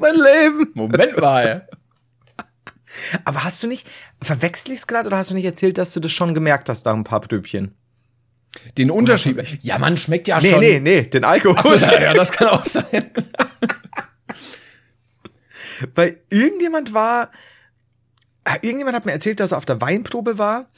[0.00, 0.70] mein Leben.
[0.74, 1.68] Moment mal.
[3.24, 3.88] Aber hast du nicht,
[4.22, 6.94] verwechsel ich's gerade oder hast du nicht erzählt, dass du das schon gemerkt hast nach
[6.94, 7.74] ein paar Pröbchen?
[8.76, 9.62] Den Unterschied.
[9.62, 10.60] Ja, man schmeckt ja Nee, schon.
[10.60, 11.56] nee, nee, den Alkohol.
[11.58, 13.10] Ach so, ja, das kann auch sein.
[15.94, 17.30] Weil irgendjemand war,
[18.60, 20.68] irgendjemand hat mir erzählt, dass er auf der Weinprobe war,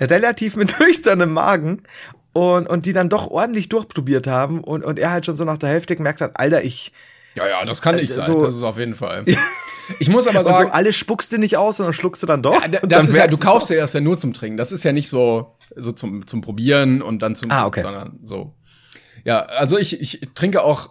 [0.00, 1.82] relativ mit nüchternem Magen
[2.36, 5.56] und, und die dann doch ordentlich durchprobiert haben und, und er halt schon so nach
[5.58, 6.92] der Hälfte gemerkt hat, Alter, ich,
[7.34, 8.24] Ja, ja, das kann nicht Äh, sein.
[8.26, 9.24] so- das ist auf jeden Fall.
[10.00, 12.42] Ich muss aber und so sagen, alles spuckst du nicht aus, sondern schluckst du dann
[12.42, 12.60] doch.
[12.60, 14.56] ja, das dann ist ja, du kaufst ja erst ja nur zum Trinken.
[14.56, 17.82] Das ist ja nicht so, so zum, zum Probieren und dann zum, Ah, okay.
[17.82, 18.52] sondern so.
[19.24, 20.90] Ja, also ich, ich trinke auch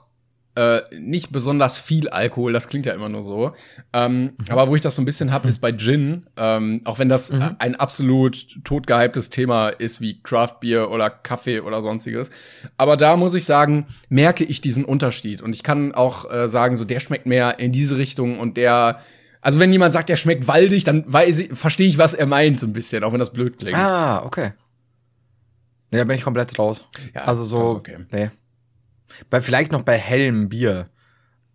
[0.56, 3.53] äh, nicht besonders viel Alkohol, das klingt ja immer nur so.
[3.93, 4.34] Ähm, Mhm.
[4.49, 6.26] Aber wo ich das so ein bisschen hab, ist bei Gin.
[6.38, 11.60] Ähm, auch wenn das äh, ein absolut totgehyptes Thema ist wie Craft Beer oder Kaffee
[11.60, 12.30] oder sonstiges.
[12.78, 15.41] Aber da muss ich sagen, merke ich diesen Unterschied.
[15.41, 18.99] Und ich kann auch äh, sagen, so der schmeckt mehr in diese Richtung und der
[19.41, 22.60] also wenn jemand sagt, der schmeckt waldig, dann weiß ich, verstehe ich, was er meint,
[22.60, 23.78] so ein bisschen, auch wenn das blöd klingt.
[23.78, 24.53] Ah, okay.
[25.91, 26.84] Nee, da bin ich komplett raus.
[27.14, 27.97] Ja, also so, ist okay.
[28.12, 28.32] nee.
[29.30, 30.89] Bei, vielleicht noch bei hellem Bier.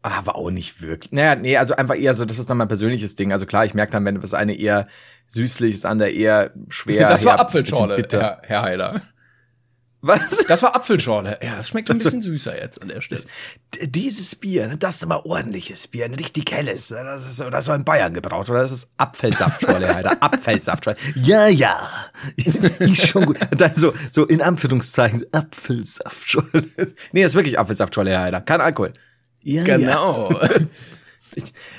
[0.02, 1.12] Aber auch nicht wirklich.
[1.12, 3.32] Naja, nee, also einfach eher so, das ist dann mein persönliches Ding.
[3.32, 4.86] Also klar, ich merke dann, wenn das eine eher
[5.26, 7.08] süßlich, das andere eher schwer.
[7.08, 8.02] das war Apfelschorle.
[8.10, 9.02] Herr, Herr Heiler.
[10.02, 10.46] Was?
[10.46, 11.38] Das war Apfelschorle.
[11.42, 13.20] Ja, das schmeckt ein bisschen süßer jetzt an der Stelle.
[13.82, 16.90] Dieses Bier, ne, das ist immer ordentliches Bier, ein richtig helles.
[16.90, 18.60] ne, Das ist, das so in Bayern gebraut, oder?
[18.60, 20.16] Das ist Apfelsaftschorle, Alter.
[20.22, 20.98] Apfelsaftschorle.
[21.16, 21.90] Ja, ja.
[22.78, 23.38] Ist schon gut.
[23.50, 26.70] Und dann so, so in Anführungszeichen, Apfelsaftschorle.
[27.12, 28.40] Nee, das ist wirklich Apfelsaftschorle, Alter.
[28.40, 28.94] Kein Alkohol.
[29.42, 30.30] Ja, Genau.
[30.32, 30.48] Ja.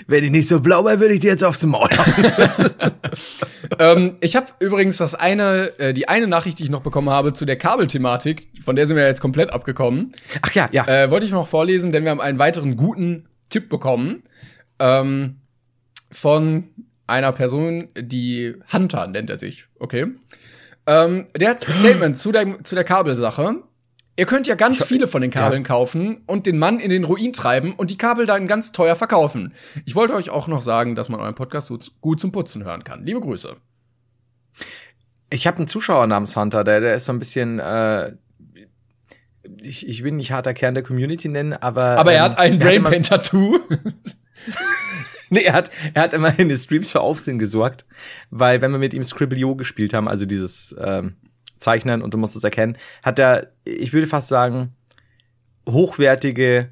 [0.07, 1.89] Wenn ich nicht so blau wäre, würde ich dir jetzt aufs Maul
[3.79, 7.33] ähm, ich habe übrigens das eine, äh, die eine Nachricht, die ich noch bekommen habe
[7.33, 10.11] zu der Kabelthematik, von der sind wir jetzt komplett abgekommen.
[10.41, 10.87] Ach ja, ja.
[10.87, 14.23] Äh, wollte ich noch vorlesen, denn wir haben einen weiteren guten Tipp bekommen
[14.79, 15.41] ähm,
[16.11, 16.69] von
[17.07, 20.07] einer Person, die Hunter nennt er sich, okay.
[20.87, 23.55] Ähm, der hat ein Statement zu der, zu der Kabelsache.
[24.17, 27.33] Ihr könnt ja ganz viele von den Kabeln kaufen und den Mann in den Ruin
[27.33, 29.53] treiben und die Kabel dann ganz teuer verkaufen.
[29.85, 32.83] Ich wollte euch auch noch sagen, dass man euren Podcast gut, gut zum Putzen hören
[32.83, 33.05] kann.
[33.05, 33.55] Liebe Grüße.
[35.29, 38.13] Ich habe einen Zuschauer namens Hunter, der, der ist so ein bisschen, äh,
[39.61, 41.97] ich, ich will nicht harter Kern der Community nennen, aber.
[41.97, 43.59] Aber er ähm, hat ein mal- Brainpain-Tattoo.
[45.33, 47.85] Nee, er hat, er hat immer in den Streams für Aufsehen gesorgt,
[48.31, 51.15] weil wenn wir mit ihm Scribblio gespielt haben, also dieses ähm,
[51.61, 54.75] Zeichnen und du musst es erkennen, hat er, ich würde fast sagen,
[55.69, 56.69] hochwertige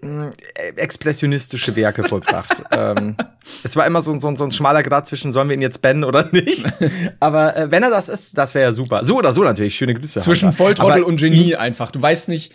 [0.00, 0.30] mh,
[0.76, 2.62] expressionistische Werke vollbracht.
[2.70, 3.16] ähm,
[3.62, 6.04] es war immer so, so, so ein schmaler Grad zwischen, sollen wir ihn jetzt bannen
[6.04, 6.64] oder nicht?
[7.20, 9.04] Aber äh, wenn er das ist, das wäre ja super.
[9.04, 10.20] So oder so natürlich, schöne Grüße.
[10.20, 10.56] Zwischen Hunter.
[10.56, 11.90] Volltrottel Aber und Genie einfach.
[11.90, 12.52] Du weißt nicht,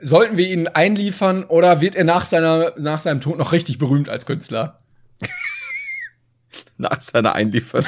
[0.00, 4.08] sollten wir ihn einliefern oder wird er nach seiner nach seinem Tod noch richtig berühmt
[4.08, 4.80] als Künstler?
[6.76, 7.86] nach seiner Einlieferung.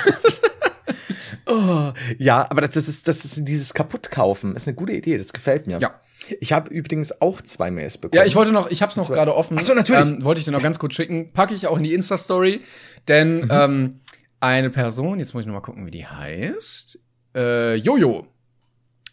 [1.46, 4.54] Oh, ja, aber das, das ist das ist dieses Kaputtkaufen.
[4.56, 5.78] Ist eine gute Idee, das gefällt mir.
[5.78, 6.00] Ja.
[6.40, 8.18] Ich habe übrigens auch zwei Mails bekommen.
[8.18, 9.56] Ja, ich wollte noch, ich hab's noch gerade offen.
[9.60, 10.06] Ach so, natürlich.
[10.06, 11.32] Ähm, wollte ich dir noch ganz kurz schicken.
[11.32, 12.62] Packe ich auch in die Insta-Story.
[13.06, 13.48] Denn Mhm.
[13.50, 14.00] ähm,
[14.40, 16.98] eine Person, jetzt muss ich noch mal gucken, wie die heißt.
[17.36, 18.26] Äh, Jojo.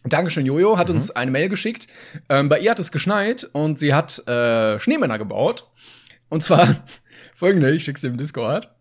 [0.06, 0.80] Dankeschön, Jojo, Mhm.
[0.80, 1.88] hat uns eine Mail geschickt.
[2.30, 5.70] Ähm, bei ihr hat es geschneit und sie hat äh, Schneemänner gebaut.
[6.30, 6.68] Und zwar
[7.36, 8.74] folgende, ich schick's dir im Discord.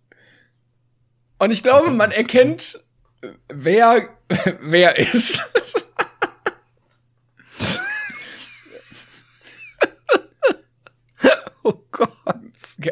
[1.38, 2.80] Und ich glaube, man erkennt,
[3.48, 4.08] wer
[4.60, 5.42] wer ist.
[11.62, 12.10] oh Gott.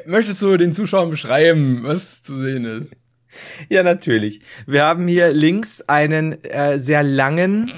[0.06, 2.96] Möchtest du den Zuschauern beschreiben, was zu sehen ist?
[3.68, 4.40] Ja, natürlich.
[4.66, 7.72] Wir haben hier links einen äh, sehr langen,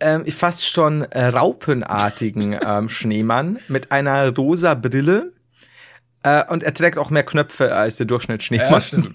[0.00, 5.34] ähm, fast schon raupenartigen ähm, Schneemann mit einer rosa Brille.
[6.24, 8.72] Äh, und er trägt auch mehr Knöpfe als der Durchschnittsschneemann.
[8.72, 9.14] Ja, stimmt.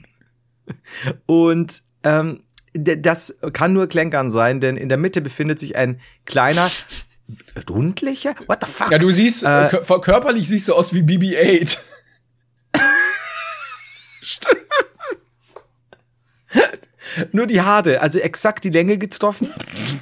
[1.25, 2.43] Und ähm,
[2.73, 6.69] das kann nur Klenkern sein, denn in der Mitte befindet sich ein kleiner
[7.69, 8.35] rundlicher.
[8.47, 8.91] What the fuck?
[8.91, 11.77] Ja, du siehst, äh, Äh, kö- körperlich siehst du aus wie BB-8.
[17.31, 19.51] Nur die Haare, also exakt die Länge getroffen.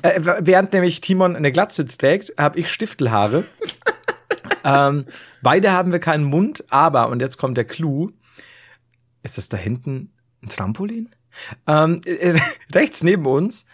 [0.02, 3.46] äh, während nämlich Timon eine Glatze trägt, habe ich Stiftelhaare.
[4.64, 5.06] ähm,
[5.42, 8.12] beide haben wir keinen Mund, aber, und jetzt kommt der Clou,
[9.24, 10.12] ist das da hinten
[10.44, 11.10] ein Trampolin?
[11.68, 12.40] Ähm, äh,
[12.74, 13.66] rechts neben uns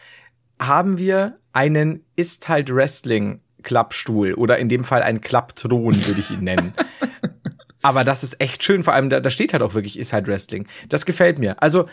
[0.59, 6.31] haben wir einen Ist halt Wrestling Klappstuhl oder in dem Fall einen Klappthron, würde ich
[6.31, 6.73] ihn nennen.
[7.81, 10.27] Aber das ist echt schön, vor allem da, da steht halt auch wirklich Ist halt
[10.27, 10.67] Wrestling.
[10.89, 11.61] Das gefällt mir.
[11.61, 11.87] Also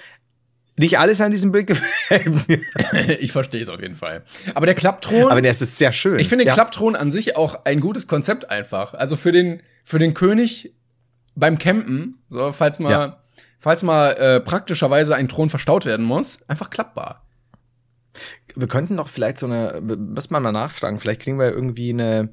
[0.77, 3.21] nicht alles an diesem Bild gefällt mir.
[3.21, 4.25] ich verstehe es auf jeden Fall.
[4.55, 6.19] Aber der Klappthron, Aber der ist sehr schön.
[6.19, 6.55] ich finde den ja.
[6.55, 8.95] Klappthron an sich auch ein gutes Konzept einfach.
[8.95, 10.73] Also für den, für den König
[11.35, 13.23] beim Campen, so, falls mal, Ja.
[13.61, 17.25] Falls mal äh, praktischerweise ein Thron verstaut werden muss, einfach klappbar.
[18.57, 22.31] Wir könnten doch vielleicht so eine, müssen wir mal nachfragen, vielleicht kriegen wir irgendwie eine,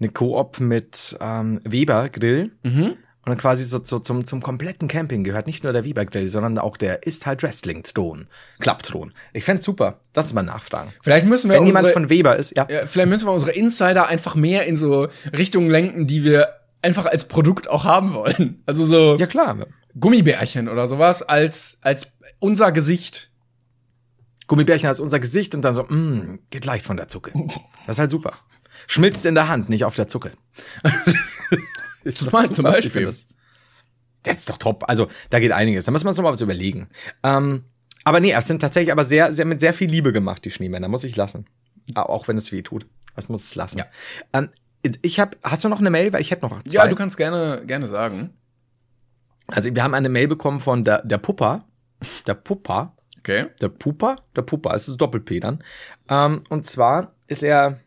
[0.00, 2.50] eine Koop mit ähm, Weber Grill.
[2.64, 2.96] Mhm.
[3.24, 6.26] Und dann quasi so, so zum, zum kompletten Camping gehört nicht nur der Weber Grill,
[6.26, 8.26] sondern auch der ist halt Wrestling Thron,
[8.58, 9.12] Klappthron.
[9.32, 10.00] Ich fänd's super.
[10.14, 10.92] Lass uns mal nachfragen.
[11.04, 12.66] Vielleicht müssen wir Wenn jemand unsere, von Weber ist, ja.
[12.68, 15.06] ja, vielleicht müssen wir unsere Insider einfach mehr in so
[15.38, 16.48] Richtungen lenken, die wir
[16.82, 18.60] einfach als Produkt auch haben wollen.
[18.66, 19.56] Also so Ja klar.
[19.98, 22.06] Gummibärchen oder sowas als, als
[22.38, 23.30] unser Gesicht.
[24.46, 27.32] Gummibärchen als unser Gesicht und dann so, mh, geht leicht von der Zucke.
[27.86, 28.32] Das ist halt super.
[28.86, 30.32] Schmilzt in der Hand, nicht auf der Zucke.
[32.04, 32.72] ist Zum doch Beispiel- zum super.
[32.76, 33.04] Beispiel.
[33.06, 33.26] Das,
[34.22, 34.84] das ist doch top.
[34.88, 35.84] Also, da geht einiges.
[35.84, 36.88] Da muss man uns noch mal was überlegen.
[37.24, 37.64] Ähm,
[38.04, 40.88] aber nee, es sind tatsächlich aber sehr, sehr, mit sehr viel Liebe gemacht, die Schneemänner.
[40.88, 41.46] Muss ich lassen.
[41.94, 42.86] Auch wenn es weh tut.
[43.18, 43.78] Ich muss es lassen.
[43.78, 43.86] Ja.
[44.32, 44.50] Ähm,
[45.02, 46.12] ich habe, hast du noch eine Mail?
[46.12, 46.72] Weil ich hätte noch zwei.
[46.72, 48.30] Ja, du kannst gerne, gerne sagen.
[49.52, 51.64] Also, wir haben eine Mail bekommen von der, der Puppa.
[52.26, 52.96] Der Puppa.
[53.18, 53.46] Okay.
[53.60, 54.16] Der Pupa?
[54.34, 55.62] Der Pupa, es ist Doppel-P dann.
[56.08, 57.78] Ähm, und zwar ist er,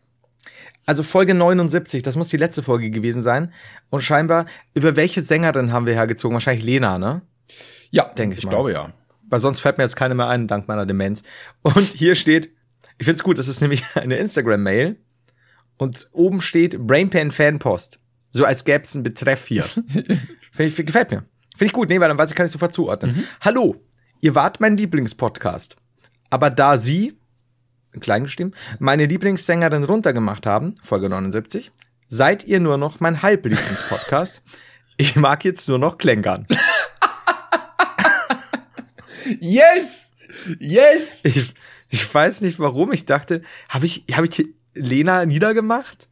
[0.86, 3.52] also Folge 79, das muss die letzte Folge gewesen sein.
[3.90, 6.34] Und scheinbar, über welche Sängerin haben wir hergezogen?
[6.34, 7.20] Wahrscheinlich Lena, ne?
[7.90, 8.50] Ja, Denke ich ich mal.
[8.52, 8.92] glaube ja.
[9.28, 11.22] Weil sonst fällt mir jetzt keine mehr ein, dank meiner Demenz.
[11.60, 12.48] Und hier steht,
[12.96, 14.96] ich find's gut, das ist nämlich eine Instagram-Mail.
[15.76, 18.00] Und oben steht Brainpan Fanpost.
[18.32, 19.66] So als gäb's einen Betreff hier.
[20.58, 21.22] Ich, gefällt mir.
[21.56, 23.26] Finde ich gut, nee, weil dann weiß ich, kann ich sofort zuordnen.
[23.40, 23.76] Hallo,
[24.20, 25.76] ihr wart mein Lieblingspodcast.
[26.28, 27.18] Aber da Sie,
[27.92, 31.72] in klein geschrieben, meine Lieblingssängerin runtergemacht haben, Folge 79,
[32.08, 34.42] seid ihr nur noch mein Halblieblingspodcast.
[34.98, 36.46] ich mag jetzt nur noch Klängern.
[39.40, 40.12] Yes!
[40.60, 41.20] Yes!
[41.24, 41.54] Ich,
[41.88, 42.92] ich weiß nicht warum.
[42.92, 46.08] Ich dachte, habe ich, habe ich Lena niedergemacht?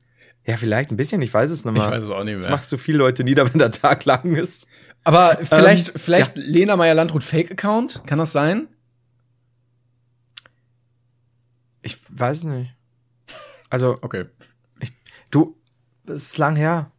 [0.47, 1.85] Ja, vielleicht ein bisschen, ich weiß es nicht mehr.
[1.85, 2.53] Ich weiß es auch nicht Das mehr.
[2.53, 4.69] machst so viele Leute nieder, wenn der Tag lang ist.
[5.05, 8.03] Aber vielleicht, Ähm, vielleicht Lena Meyer-Landrut Fake-Account?
[8.07, 8.69] Kann das sein?
[11.83, 12.75] Ich weiß nicht.
[13.71, 14.25] Also, Okay.
[15.31, 15.57] du,
[16.07, 16.91] es ist lang her.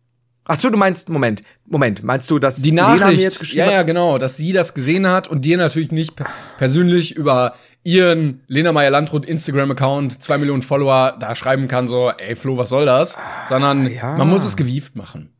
[0.48, 3.66] Ach so, du meinst, Moment, Moment, meinst du, dass Die Lena mir Nachricht, jetzt geschrieben
[3.66, 6.28] ja, ja, genau, dass sie das gesehen hat und dir natürlich nicht per-
[6.60, 12.58] persönlich über ihren Lena Meyer-Landrut Instagram-Account, zwei Millionen Follower, da schreiben kann so, ey Flo,
[12.58, 13.18] was soll das?
[13.50, 14.18] Sondern ja.
[14.18, 15.32] man muss es gewieft machen.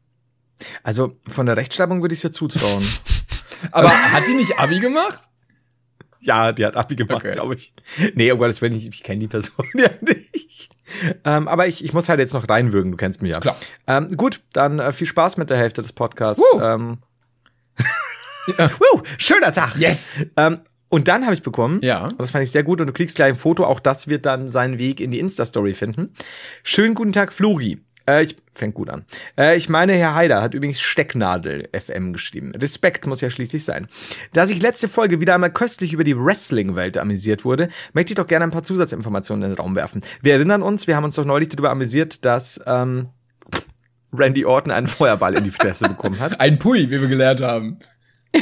[0.84, 2.86] Also von der Rechtschreibung würde ich es ja zutrauen.
[3.72, 5.20] Aber hat die nicht Abi gemacht?
[6.22, 7.34] ja, die hat Abi gemacht, Okay.
[7.34, 7.74] glaube ich.
[8.16, 10.70] Nee, um Gottes Willen, ich, ich kenne die Person ja nicht.
[11.24, 13.40] Ähm, aber ich, ich muss halt jetzt noch reinwürgen, du kennst mich ja.
[13.40, 13.56] Klar.
[13.86, 16.42] Ähm, gut, dann äh, viel Spaß mit der Hälfte des Podcasts.
[16.54, 16.62] Woo.
[16.62, 16.98] Ähm,
[18.58, 18.70] Ja.
[18.80, 19.76] Woo, schöner Tag.
[19.78, 20.18] Yes.
[20.38, 22.06] Ähm, und dann habe ich bekommen, Ja.
[22.06, 24.26] und das fand ich sehr gut, und du kriegst gleich ein Foto, auch das wird
[24.28, 26.14] dann seinen Weg in die Insta-Story finden.
[26.64, 27.82] Schönen guten Tag, Flori.
[28.08, 29.06] Äh, ich fängt gut an.
[29.38, 32.54] Äh, ich meine, Herr Haider hat übrigens Stecknadel FM geschrieben.
[32.56, 33.88] Respekt muss ja schließlich sein.
[34.34, 38.28] Da sich letzte Folge wieder einmal köstlich über die Wrestling-Welt amüsiert wurde, möchte ich doch
[38.28, 40.04] gerne ein paar Zusatzinformationen in den Raum werfen.
[40.22, 43.10] Wir erinnern uns, wir haben uns doch neulich darüber amüsiert, dass ähm,
[44.14, 46.40] Randy Orton einen Feuerball in die Fresse bekommen hat.
[46.40, 47.80] Ein Pui, wie wir gelernt haben.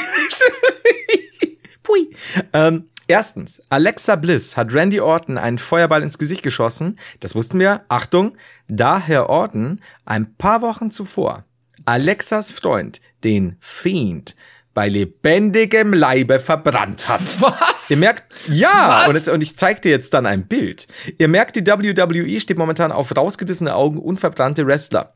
[1.84, 2.09] Pui.
[2.53, 6.97] Ähm, erstens, Alexa Bliss hat Randy Orton einen Feuerball ins Gesicht geschossen.
[7.20, 7.86] Das wussten wir.
[7.88, 8.36] Achtung,
[8.68, 11.45] da Herr Orton ein paar Wochen zuvor
[11.86, 14.36] Alexas Freund, den Fiend,
[14.74, 17.22] bei lebendigem Leibe verbrannt hat.
[17.39, 17.91] Was?
[17.91, 20.88] Ihr merkt, ja, und, jetzt, und ich zeig dir jetzt dann ein Bild.
[21.20, 25.14] Ihr merkt, die WWE steht momentan auf rausgedissene Augen und verbrannte Wrestler.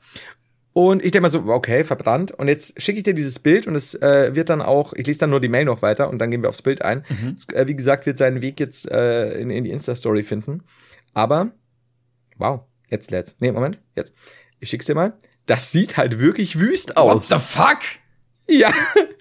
[0.78, 2.30] Und ich denke mal so, okay, verbrannt.
[2.30, 5.22] Und jetzt schicke ich dir dieses Bild und es äh, wird dann auch, ich lese
[5.22, 7.04] dann nur die Mail noch weiter und dann gehen wir aufs Bild ein.
[7.36, 10.62] Es, äh, wie gesagt, wird seinen Weg jetzt äh, in, in die Insta-Story finden.
[11.16, 11.50] Aber,
[12.38, 12.60] wow,
[12.92, 13.38] jetzt lädt's.
[13.40, 14.14] Nee, Moment, jetzt.
[14.60, 15.18] Ich schick's dir mal.
[15.48, 17.28] Das sieht halt wirklich wüst What aus.
[17.30, 17.80] the fuck?
[18.48, 18.72] Ja.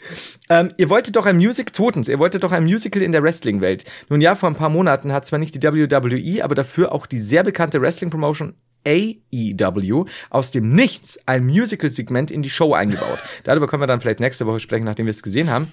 [0.50, 3.86] ähm, ihr wolltet doch ein Music Totens, ihr wolltet doch ein Musical in der Wrestling-Welt.
[4.10, 7.18] Nun ja, vor ein paar Monaten hat zwar nicht die WWE, aber dafür auch die
[7.18, 8.56] sehr bekannte Wrestling-Promotion
[8.86, 13.18] AEW aus dem Nichts ein Musical-Segment in die Show eingebaut.
[13.44, 15.72] Darüber können wir dann vielleicht nächste Woche sprechen, nachdem wir es gesehen haben.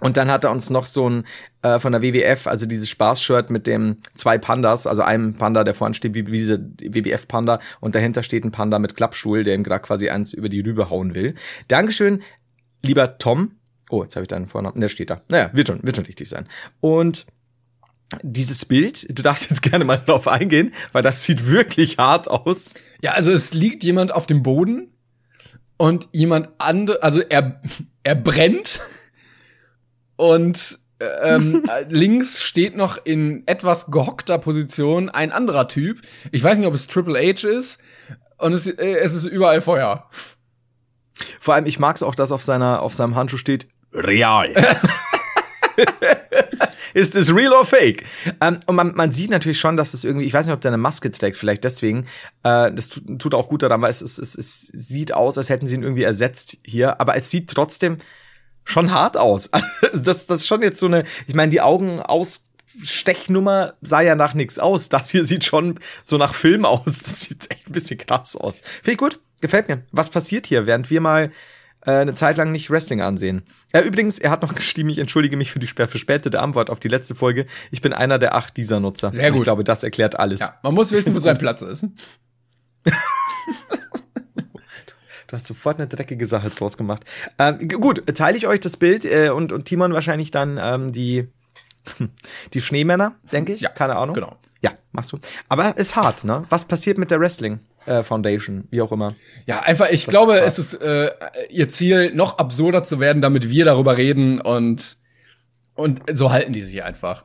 [0.00, 1.24] Und dann hat er uns noch so ein
[1.62, 5.74] äh, von der WWF, also dieses Spaß-Shirt mit dem zwei Pandas, also einem Panda, der
[5.74, 9.64] vorne steht wie, wie diese WWF-Panda und dahinter steht ein Panda mit Klappstuhl, der ihm
[9.64, 11.34] gerade quasi eins über die Rübe hauen will.
[11.68, 12.22] Dankeschön,
[12.82, 13.52] lieber Tom.
[13.90, 14.80] Oh, jetzt habe ich deinen Vornamen.
[14.80, 15.20] Der steht da.
[15.28, 16.46] Naja, wird schon, wird schon richtig sein.
[16.80, 17.26] Und
[18.22, 22.74] dieses Bild, du darfst jetzt gerne mal drauf eingehen, weil das sieht wirklich hart aus.
[23.02, 24.92] Ja, also es liegt jemand auf dem Boden
[25.76, 27.60] und jemand andere, also er,
[28.02, 28.80] er brennt
[30.16, 36.00] und ähm, links steht noch in etwas gehockter Position ein anderer Typ.
[36.32, 37.78] Ich weiß nicht, ob es Triple H ist
[38.38, 40.08] und es, äh, es ist überall Feuer.
[41.40, 44.54] Vor allem, ich mag's auch, dass auf seiner, auf seinem Handschuh steht, real.
[46.94, 48.04] Ist es real or fake?
[48.40, 50.70] Ähm, und man, man sieht natürlich schon, dass es irgendwie, ich weiß nicht, ob der
[50.70, 52.06] eine Maske trägt, vielleicht deswegen.
[52.42, 55.48] Äh, das tu- tut auch gut daran, weil es, es, es, es sieht aus, als
[55.48, 57.98] hätten sie ihn irgendwie ersetzt hier, aber es sieht trotzdem
[58.64, 59.50] schon hart aus.
[59.92, 62.44] das, das ist schon jetzt so eine, ich meine, die Augen aus.
[62.84, 64.90] Stechnummer sah ja nach nichts aus.
[64.90, 66.84] Das hier sieht schon so nach Film aus.
[66.84, 68.60] Das sieht echt ein bisschen krass aus.
[68.82, 69.20] Finde ich gut.
[69.40, 69.82] Gefällt mir.
[69.90, 71.30] Was passiert hier, während wir mal
[71.88, 73.42] äh, eine Zeit lang nicht Wrestling ansehen?
[73.72, 76.88] Äh, übrigens, er hat noch geschrieben, ich entschuldige mich für die verspätete Antwort auf die
[76.88, 77.46] letzte Folge.
[77.70, 79.12] Ich bin einer der acht dieser Nutzer.
[79.12, 79.40] Sehr gut.
[79.40, 80.40] Ich glaube, das erklärt alles.
[80.40, 81.86] Ja, man muss wissen, wo sein Platz ist.
[85.28, 87.04] Du hast sofort eine dreckige Sache draus gemacht.
[87.38, 91.28] Ähm, gut, teile ich euch das Bild äh, und, und Timon wahrscheinlich dann ähm, die,
[92.54, 93.60] die Schneemänner, denke ich.
[93.60, 94.14] Ja, Keine Ahnung.
[94.14, 94.38] genau.
[94.60, 95.18] Ja, machst du.
[95.48, 96.42] Aber ist hart, ne?
[96.48, 99.14] Was passiert mit der Wrestling äh, Foundation, wie auch immer?
[99.46, 101.10] Ja, einfach, ich Das glaube, war- es ist äh,
[101.50, 104.96] ihr Ziel, noch absurder zu werden, damit wir darüber reden und,
[105.74, 107.24] und so halten die sich einfach.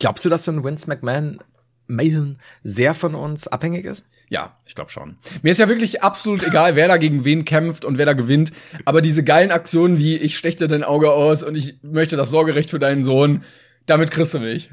[0.00, 1.38] Glaubst du, dass so ein Vince McMahon
[1.86, 4.04] Mahon sehr von uns abhängig ist?
[4.28, 5.16] Ja, ich glaube schon.
[5.42, 8.52] Mir ist ja wirklich absolut egal, wer da gegen wen kämpft und wer da gewinnt.
[8.84, 12.30] Aber diese geilen Aktionen wie ich stech dir dein Auge aus und ich möchte das
[12.30, 13.42] Sorgerecht für deinen Sohn,
[13.86, 14.68] damit kriegst du mich.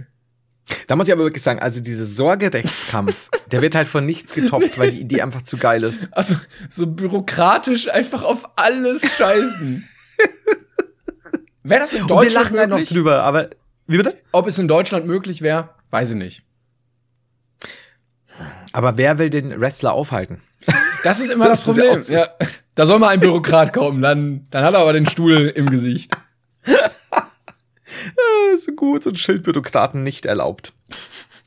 [0.87, 4.77] Da muss ich aber wirklich sagen, also dieser Sorgerechtskampf, der wird halt von nichts getoppt,
[4.79, 6.07] weil die Idee einfach zu geil ist.
[6.11, 6.35] Also
[6.69, 9.87] so bürokratisch einfach auf alles scheißen.
[11.63, 12.89] Wäre das in Und wir Deutschland lachen halt noch möglich?
[12.97, 13.49] drüber, aber
[13.87, 14.17] wie bitte?
[14.31, 16.43] Ob es in Deutschland möglich wäre, weiß ich nicht.
[18.73, 20.41] Aber wer will den Wrestler aufhalten?
[21.03, 22.01] Das ist immer das, Das Problem.
[22.01, 22.15] so.
[22.15, 22.29] Ja,
[22.75, 26.17] da soll mal ein Bürokrat kommen, dann, dann hat er aber den Stuhl im Gesicht.
[28.53, 30.73] Äh, so gut, so ein Schildbürokraten nicht erlaubt.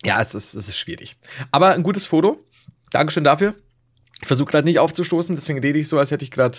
[0.04, 1.16] Ja, es ist, es ist schwierig.
[1.50, 2.44] Aber ein gutes Foto.
[2.90, 3.54] Dankeschön dafür.
[4.20, 6.58] Ich versuche gerade nicht aufzustoßen, deswegen rede ich so, als hätte ich gerade.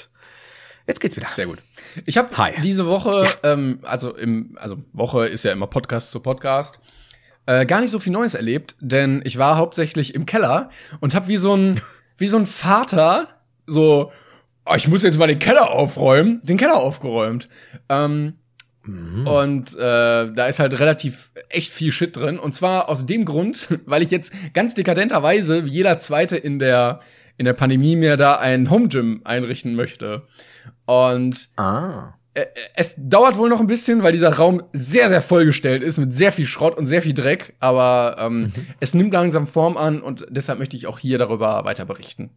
[0.87, 1.27] Jetzt geht's wieder.
[1.35, 1.59] Sehr gut.
[2.05, 2.29] Ich habe
[2.63, 6.79] diese Woche, ähm, also im, also Woche ist ja immer Podcast zu Podcast,
[7.45, 10.69] äh, gar nicht so viel Neues erlebt, denn ich war hauptsächlich im Keller
[10.99, 11.79] und habe wie so ein,
[12.17, 13.27] wie so ein Vater
[13.67, 14.11] so,
[14.65, 17.49] oh, ich muss jetzt mal den Keller aufräumen, den Keller aufgeräumt.
[17.87, 18.35] Ähm,
[18.85, 19.79] Und äh,
[20.33, 22.39] da ist halt relativ echt viel Shit drin.
[22.39, 26.99] Und zwar aus dem Grund, weil ich jetzt ganz dekadenterweise, wie jeder Zweite in der
[27.37, 30.23] in der Pandemie mir da ein Home Gym einrichten möchte.
[30.85, 32.15] Und Ah.
[32.33, 36.11] äh, es dauert wohl noch ein bisschen, weil dieser Raum sehr, sehr vollgestellt ist mit
[36.11, 37.55] sehr viel Schrott und sehr viel Dreck.
[37.59, 38.53] Aber ähm, Mhm.
[38.81, 42.31] es nimmt langsam Form an und deshalb möchte ich auch hier darüber weiter berichten.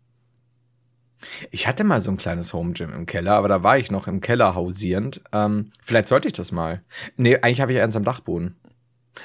[1.50, 4.08] Ich hatte mal so ein kleines Home Gym im Keller, aber da war ich noch
[4.08, 5.22] im Keller hausierend.
[5.32, 6.82] Ähm, vielleicht sollte ich das mal.
[7.16, 8.56] Nee, eigentlich habe ich eins am Dachboden.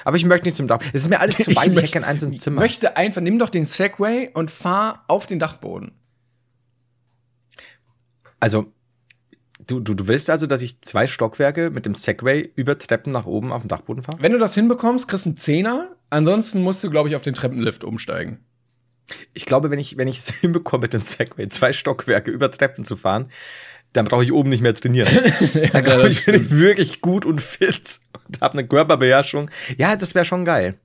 [0.04, 0.80] Aber ich möchte nicht zum Dach.
[0.92, 1.68] Es ist mir alles zu weit.
[1.68, 2.60] Ich, möchte- hätte kein eins im Ich Zimmer.
[2.60, 5.92] möchte einfach, nimm doch den Segway und fahr auf den Dachboden.
[8.40, 8.72] Also,
[9.66, 13.26] du, du, du willst also, dass ich zwei Stockwerke mit dem Segway über Treppen nach
[13.26, 14.18] oben auf den Dachboden fahre?
[14.22, 15.96] Wenn du das hinbekommst, kriegst du einen Zehner.
[16.10, 18.44] Ansonsten musst du, glaube ich, auf den Treppenlift umsteigen.
[19.32, 22.84] Ich glaube, wenn ich, wenn ich es hinbekomme, mit dem Segway zwei Stockwerke über Treppen
[22.84, 23.30] zu fahren,
[23.94, 25.08] dann brauche ich oben nicht mehr trainieren.
[25.72, 29.50] Dann glaube ich, bin ich wirklich gut und fit und habe eine Körperbeherrschung.
[29.78, 30.78] Ja, das wäre schon geil.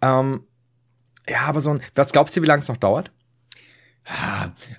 [0.00, 0.44] Ähm,
[1.28, 3.12] ja, aber so ein, was glaubst du, wie lange es noch dauert?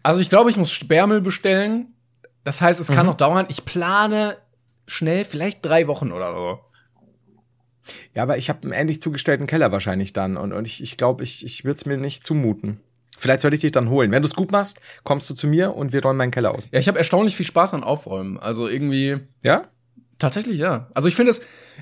[0.04, 1.94] Also ich glaube, ich muss Sperrmüll bestellen.
[2.44, 2.96] Das heißt, es Mhm.
[2.96, 3.46] kann noch dauern.
[3.48, 4.36] Ich plane
[4.86, 6.60] schnell, vielleicht drei Wochen oder so.
[8.14, 11.24] Ja, aber ich habe einen ähnlich zugestellten Keller wahrscheinlich dann und, und ich, ich glaube,
[11.24, 12.80] ich, ich würde es mir nicht zumuten.
[13.18, 14.12] Vielleicht sollte ich dich dann holen.
[14.12, 16.68] Wenn du es gut machst, kommst du zu mir und wir räumen meinen Keller aus.
[16.72, 18.40] Ja, ich habe erstaunlich viel Spaß an Aufräumen.
[18.40, 19.70] Also irgendwie Ja?
[20.20, 20.90] tatsächlich ja.
[20.94, 21.42] Also ich finde es,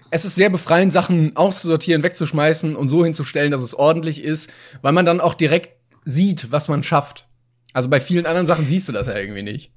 [0.10, 4.94] es ist sehr befreiend, Sachen auszusortieren, wegzuschmeißen und so hinzustellen, dass es ordentlich ist, weil
[4.94, 5.72] man dann auch direkt
[6.06, 7.28] sieht, was man schafft.
[7.74, 9.72] Also bei vielen anderen Sachen siehst du das ja irgendwie nicht.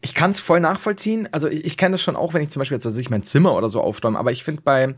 [0.00, 1.28] Ich kann es voll nachvollziehen.
[1.32, 3.22] Also ich, ich kenne das schon auch, wenn ich zum Beispiel jetzt also ich mein
[3.22, 4.18] Zimmer oder so aufräume.
[4.18, 4.94] Aber ich finde bei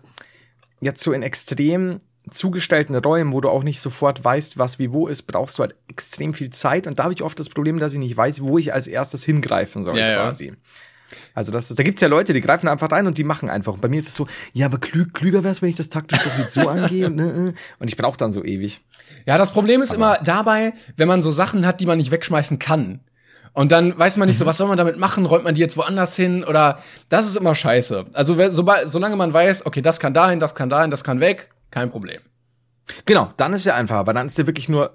[0.80, 1.98] jetzt so in extrem
[2.30, 5.74] zugestellten Räumen, wo du auch nicht sofort weißt, was wie wo ist, brauchst du halt
[5.88, 6.86] extrem viel Zeit.
[6.86, 9.24] Und da habe ich oft das Problem, dass ich nicht weiß, wo ich als erstes
[9.24, 10.16] hingreifen soll Ja, ja.
[10.16, 10.54] quasi.
[11.34, 13.74] Also das ist, da gibt's ja Leute, die greifen einfach rein und die machen einfach.
[13.74, 16.20] Und bei mir ist es so, ja, aber klü klüger wär's, wenn ich das taktisch
[16.20, 17.06] doch jetzt so angehe.
[17.06, 17.60] Und, ne, äh.
[17.78, 18.80] und ich brauche dann so ewig.
[19.26, 22.58] Ja, das Problem ist immer dabei, wenn man so Sachen hat, die man nicht wegschmeißen
[22.58, 23.00] kann.
[23.54, 25.26] Und dann weiß man nicht so, was soll man damit machen?
[25.26, 26.44] Räumt man die jetzt woanders hin?
[26.44, 28.04] Oder das ist immer scheiße.
[28.12, 31.50] Also sobald, solange man weiß, okay, das kann dahin, das kann dahin, das kann weg,
[31.70, 32.20] kein Problem.
[33.06, 34.92] Genau, dann ist ja einfach, weil dann ist ja wirklich nur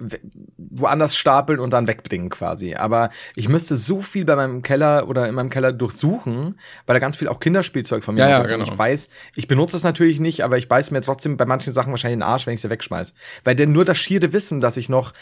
[0.58, 2.76] woanders stapeln und dann wegbringen quasi.
[2.76, 7.00] Aber ich müsste so viel bei meinem Keller oder in meinem Keller durchsuchen, weil da
[7.00, 8.52] ganz viel auch Kinderspielzeug von mir Ja, ja, ist.
[8.52, 8.72] Und genau.
[8.72, 11.92] ich weiß, ich benutze es natürlich nicht, aber ich beiß mir trotzdem bei manchen Sachen
[11.92, 13.16] wahrscheinlich in den Arsch, wenn ich sie wegschmeiß.
[13.44, 15.14] Weil denn nur das schiere Wissen, dass ich noch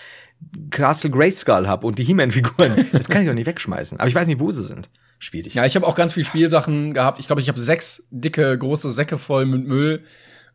[0.70, 3.99] Castle Grayskull habe und die He-Man-Figuren, das kann ich doch nicht wegschmeißen.
[3.99, 4.89] Aber ich weiß nicht, wo sie sind.
[5.20, 5.55] Schwierig.
[5.55, 7.20] Ja, ich habe auch ganz viel Spielsachen gehabt.
[7.20, 10.03] Ich glaube, ich habe sechs dicke, große Säcke voll mit Müll.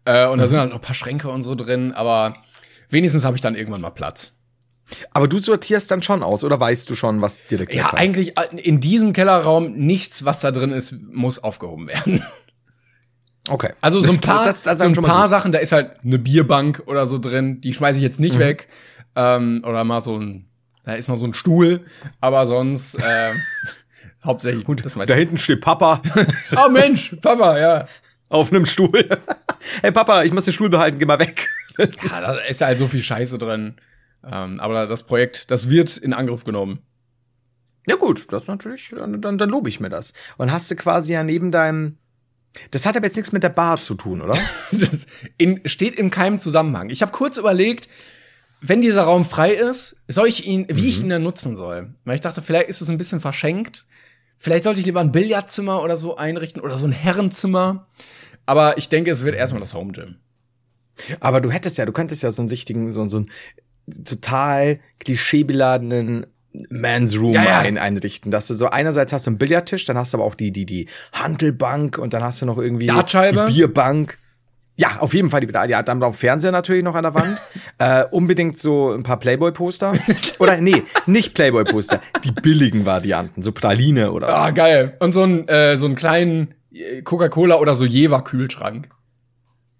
[0.05, 1.93] Äh, und da sind halt noch ein paar Schränke und so drin.
[1.93, 2.35] Aber
[2.89, 4.33] wenigstens habe ich dann irgendwann mal Platz.
[5.13, 8.01] Aber du sortierst dann schon aus, oder weißt du schon, was direkt Ja, wegkommt?
[8.01, 12.23] eigentlich äh, in diesem Kellerraum nichts, was da drin ist, muss aufgehoben werden.
[13.49, 13.73] Okay.
[13.81, 15.29] Also so ein paar, Das- das so ein paar.
[15.29, 18.25] Sachen, da ist halt eine Bierbank oder so drin, die schmeiße ich jetzt Mhm.
[18.25, 18.69] nicht weg.
[19.17, 20.47] Ähm, oder mal so ein,
[20.85, 21.85] da ist noch so ein Stuhl,
[22.21, 23.41] aber sonst ähm,
[24.25, 26.01] hauptsächlich Und das da hinten steht Papa
[26.57, 27.87] Oh Mensch, Papa, ja.
[28.29, 29.09] auf einem Stuhl.
[29.81, 31.49] Hey Papa, ich muss den Stuhl behalten, geh mal weg.
[31.79, 33.77] Ja, da ist halt so viel Scheiße drin.
[34.31, 36.81] Ähm, aber das Projekt, das wird in Angriff genommen.
[37.87, 40.13] Ja gut, das natürlich, dann, dann, dann lobe ich mir das.
[40.37, 41.97] Und hast du quasi ja neben deinem,
[42.71, 44.39] das hat aber jetzt nichts mit der Bar zu tun, oder?
[44.71, 45.07] Das
[45.39, 46.91] in, steht in keinem Zusammenhang.
[46.91, 47.89] Ich habe kurz überlegt,
[48.61, 51.95] wenn dieser Raum frei ist, soll ich ihn, wie ich ihn dann nutzen soll.
[52.05, 53.87] Weil ich dachte, vielleicht ist es ein bisschen verschenkt.
[54.39, 57.89] Vielleicht sollte ich lieber ein Billardzimmer oder so einrichten oder so ein Herrenzimmer.
[58.47, 60.17] Aber ich denke, es wird erstmal das Home Gym.
[61.21, 63.31] aber du hättest ja, du könntest ja so einen richtigen, so, so einen
[64.05, 66.27] total klischeebeladenen
[66.69, 67.59] Man's Room Ja, ja.
[67.61, 70.35] Ein, einrichten, dass du so einerseits hast du einen Billardtisch, dann hast du aber auch
[70.35, 74.19] die die die Handelbank und dann hast du noch irgendwie die Bierbank.
[74.77, 77.39] Ja, auf jeden Fall die ja, dann auch Fernseher natürlich noch an der Wand.
[77.79, 79.93] äh, unbedingt so ein paar Playboy-Poster.
[80.39, 84.35] Oder nee, nicht Playboy-Poster, die billigen Varianten, so Praline oder.
[84.35, 84.97] Ah, geil.
[84.99, 86.55] Und so ein, äh, so einen kleinen
[87.05, 88.89] Coca-Cola oder so Jever-Kühlschrank.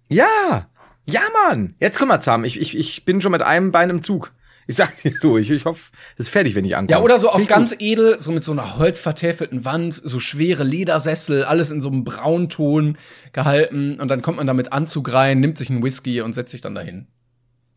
[0.09, 0.67] Ja,
[1.05, 1.75] ja, Mann.
[1.79, 2.45] Jetzt komm mal zusammen.
[2.45, 4.31] Ich, ich, ich bin schon mit einem Bein im Zug.
[4.65, 6.97] Ich sag dir, du, ich, ich hoffe, es ist fertig, wenn ich ankomme.
[6.97, 11.43] Ja, oder so auf ganz edel, so mit so einer holzvertäfelten Wand, so schwere Ledersessel,
[11.43, 12.97] alles in so einem Braunton
[13.33, 13.99] gehalten.
[13.99, 16.75] Und dann kommt man damit Anzug rein, nimmt sich einen Whisky und setzt sich dann
[16.75, 17.07] dahin.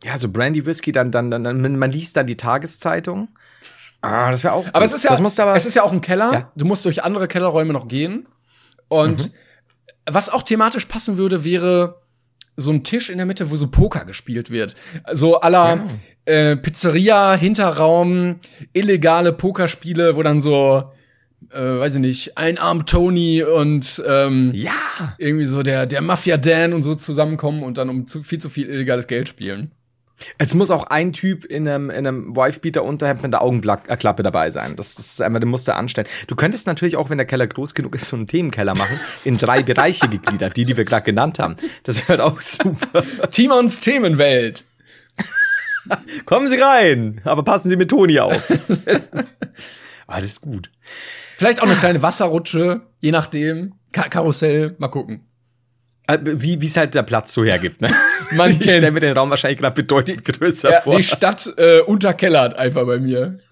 [0.05, 3.31] Ja, so Brandy Whisky, dann, dann, dann, dann, man liest dann die Tageszeitung.
[4.03, 4.69] Ah, das wäre auch.
[4.69, 4.85] Aber gut.
[4.85, 6.33] es ist ja, aber, es ist ja auch ein Keller.
[6.33, 6.53] Ja.
[6.55, 8.29] Du musst durch andere Kellerräume noch gehen.
[8.89, 9.33] Und
[10.07, 12.01] was auch thematisch passen würde, wäre
[12.57, 14.75] so ein Tisch in der Mitte, wo so Poker gespielt wird.
[15.13, 15.85] So aller
[16.25, 18.37] äh, Pizzeria, Hinterraum,
[18.73, 20.93] illegale Pokerspiele, wo dann so,
[21.51, 24.73] äh, weiß ich nicht, ein Arm Tony und ähm, ja,
[25.19, 28.49] irgendwie so der, der Mafia Dan und so zusammenkommen und dann um zu, viel zu
[28.49, 29.73] viel illegales Geld spielen.
[30.39, 34.77] Es muss auch ein Typ in einem, in einem Wifebeater-Unterhemd mit der Augenklappe dabei sein.
[34.77, 36.07] Das, das ist einfach, du musst da anstellen.
[36.27, 39.37] Du könntest natürlich auch, wenn der Keller groß genug ist, so einen Themenkeller machen, in
[39.39, 41.57] drei Bereiche gegliedert, die, die wir gerade genannt haben.
[41.83, 43.03] Das wäre auch super.
[43.31, 44.65] Timons Themenwelt.
[46.25, 48.43] Kommen Sie rein, aber passen Sie mit Toni auf.
[50.07, 50.71] Alles gut.
[51.37, 53.75] Vielleicht auch eine kleine Wasserrutsche, je nachdem.
[53.93, 55.25] Ka Karussell, mal gucken.
[56.07, 57.81] Äh, Wie wie es halt der Platz so hergibt.
[57.81, 57.91] Ne?
[58.33, 60.97] Man ich stelle mir den Raum wahrscheinlich gerade bedeutend größer Ja, vor.
[60.97, 63.39] die Stadt äh, unterkellert einfach bei mir.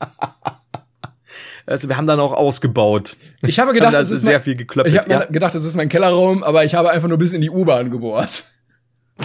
[1.66, 3.16] Also wir haben dann auch ausgebaut.
[3.42, 4.94] Ich habe gedacht, das ist sehr mein, viel geklöppelt.
[4.94, 5.24] Ich habe ja.
[5.24, 8.44] gedacht, das ist mein Kellerraum, aber ich habe einfach nur bis in die U-Bahn gebohrt.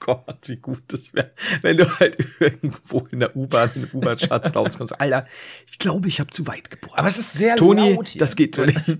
[0.00, 1.32] Gott, wie gut das wäre,
[1.62, 5.00] wenn du halt irgendwo in der U-Bahn, in der U-Bahn-Schatz rauskommst.
[5.00, 5.26] Alter,
[5.68, 6.96] ich glaube, ich habe zu weit gebohrt.
[6.96, 8.20] Aber es ist sehr Toni, laut hier.
[8.20, 8.98] das geht so nicht.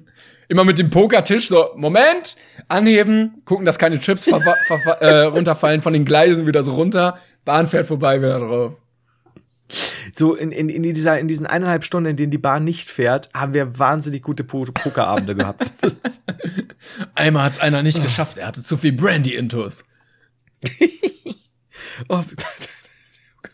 [0.50, 2.34] Immer mit dem Pokertisch so, Moment,
[2.66, 4.26] anheben, gucken, dass keine Chips
[5.00, 8.74] äh, runterfallen von den Gleisen wieder so runter, Bahn fährt vorbei, wieder drauf.
[10.12, 13.30] So in, in, in, dieser, in diesen eineinhalb Stunden, in denen die Bahn nicht fährt,
[13.32, 15.70] haben wir wahnsinnig gute Po- Pokerabende gehabt.
[15.82, 16.22] Das ist-
[17.14, 19.84] Einmal hat's einer nicht geschafft, er hatte zu viel Brandy-Intus.
[22.08, 22.20] oh,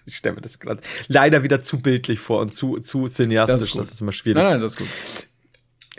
[0.07, 3.73] ich stelle mir das gerade leider wieder zu bildlich vor und zu, zu cineastisch.
[3.73, 4.01] Das Das ist ist, gut.
[4.01, 4.43] immer schwierig.
[4.43, 4.89] Nein, nein, das ist gut.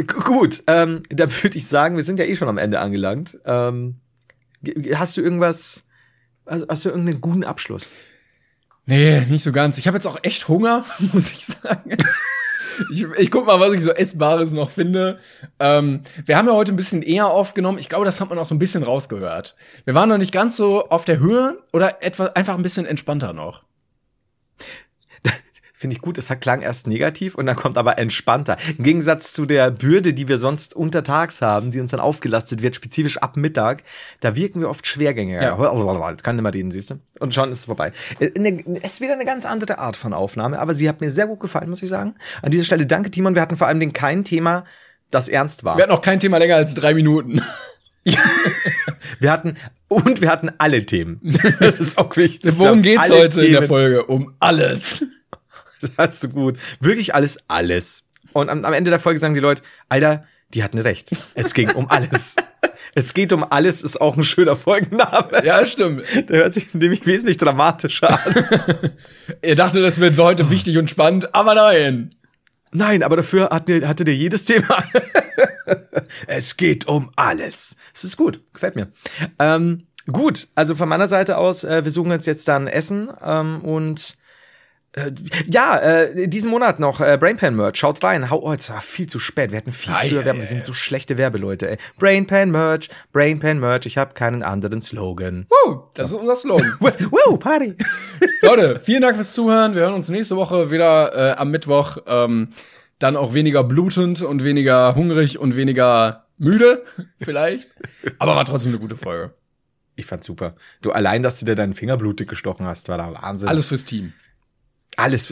[0.06, 3.39] Gut, ähm, da würde ich sagen, wir sind ja eh schon am Ende angelangt.
[3.45, 3.95] Ähm,
[4.93, 5.86] hast du irgendwas,
[6.45, 7.88] also hast du irgendeinen guten Abschluss?
[8.86, 9.78] Nee, nicht so ganz.
[9.78, 11.98] Ich habe jetzt auch echt Hunger, muss ich sagen.
[12.91, 15.20] Ich, ich guck mal, was ich so Essbares noch finde.
[15.60, 17.80] Ähm, wir haben ja heute ein bisschen eher aufgenommen.
[17.80, 19.56] Ich glaube, das hat man auch so ein bisschen rausgehört.
[19.86, 23.34] Wir waren noch nicht ganz so auf der Höhe oder etwa einfach ein bisschen entspannter
[23.34, 23.64] noch.
[25.80, 28.57] Finde ich gut, es klang erst negativ und dann kommt aber entspannter.
[28.80, 32.75] Im Gegensatz zu der Bürde, die wir sonst untertags haben, die uns dann aufgelastet wird,
[32.75, 33.84] spezifisch ab Mittag,
[34.19, 35.43] da wirken wir oft schwergängiger.
[35.43, 36.09] Ja.
[36.09, 36.95] Jetzt kann mehr reden, siehst du?
[37.19, 37.91] Und schon ist es vorbei.
[38.19, 41.11] Äh, eine- Es ist wieder eine ganz andere Art von Aufnahme, aber sie hat mir
[41.11, 42.15] sehr gut gefallen, muss ich sagen.
[42.41, 43.36] An dieser Stelle danke, Timon.
[43.36, 44.65] Wir hatten vor allem den kein Thema,
[45.11, 45.78] das ernst war.
[45.78, 47.39] Wir hatten auch kein Thema länger als drei Minuten.
[49.19, 49.55] Wir hatten,
[49.89, 51.19] und wir hatten alle Themen.
[51.59, 52.53] Das ist auch wichtig.
[52.57, 53.67] Worum geht's heute in der Themen.
[53.67, 54.05] Folge?
[54.05, 55.03] Um alles.
[55.82, 56.57] Das hast du gut.
[56.80, 58.03] Wirklich alles, alles.
[58.34, 61.11] Und am, am Ende der Folge sagen die Leute, Alter, die hatten recht.
[61.36, 62.36] Es ging um alles.
[62.95, 65.45] es geht um alles, ist auch ein schöner Folgenname.
[65.45, 66.03] Ja, stimmt.
[66.30, 68.36] Der hört sich nämlich wesentlich dramatischer an.
[69.41, 72.09] Ihr dachtet, das wird heute wichtig und spannend, aber nein.
[72.71, 74.84] Nein, aber dafür hat, hatte der jedes Thema.
[76.28, 77.78] es geht um alles.
[77.93, 78.88] Es ist gut, gefällt mir.
[79.39, 83.61] Ähm, gut, also von meiner Seite aus, äh, wir suchen uns jetzt dann Essen ähm,
[83.61, 84.17] und
[85.48, 87.78] ja, äh, diesen Monat noch äh, Brainpan Merch.
[87.78, 88.30] Schaut rein.
[88.30, 89.52] Hau, oh, es war viel zu spät.
[89.52, 91.70] Wir hätten viel Ei, früher ei, Wir sind so schlechte Werbeleute.
[91.70, 91.78] Ey.
[91.98, 93.86] Brainpan Merch, Brainpan Merch.
[93.86, 95.48] Ich habe keinen anderen Slogan.
[95.50, 96.74] Woo, das ist unser Slogan.
[96.80, 97.76] Wow, Party.
[98.41, 99.76] Leute, vielen Dank fürs Zuhören.
[99.76, 101.98] Wir hören uns nächste Woche wieder äh, am Mittwoch.
[102.08, 102.50] Ähm,
[103.00, 106.84] dann auch weniger blutend und weniger hungrig und weniger müde,
[107.22, 107.70] vielleicht.
[108.20, 109.34] Aber war trotzdem eine gute Folge.
[109.95, 110.56] Ich fand's super.
[110.82, 113.50] Du allein, dass du dir deinen Finger blutig gestochen hast, war da Wahnsinn.
[113.50, 114.14] Alles fürs Team.
[114.98, 115.32] Alles.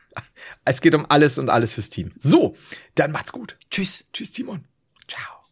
[0.64, 2.12] es geht um alles und alles fürs Team.
[2.18, 2.56] So,
[2.94, 3.56] dann macht's gut.
[3.70, 4.04] Tschüss.
[4.12, 4.64] Tschüss, Timon.
[5.06, 5.44] Ciao.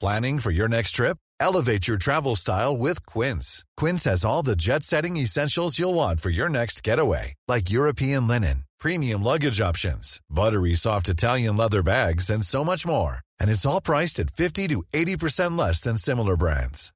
[0.00, 1.16] Planning for your next trip?
[1.40, 3.64] Elevate your travel style with Quince.
[3.76, 8.26] Quince has all the jet setting essentials you'll want for your next getaway, like European
[8.26, 13.18] linen, premium luggage options, buttery soft Italian leather bags, and so much more.
[13.40, 16.93] And it's all priced at 50 to 80% less than similar brands.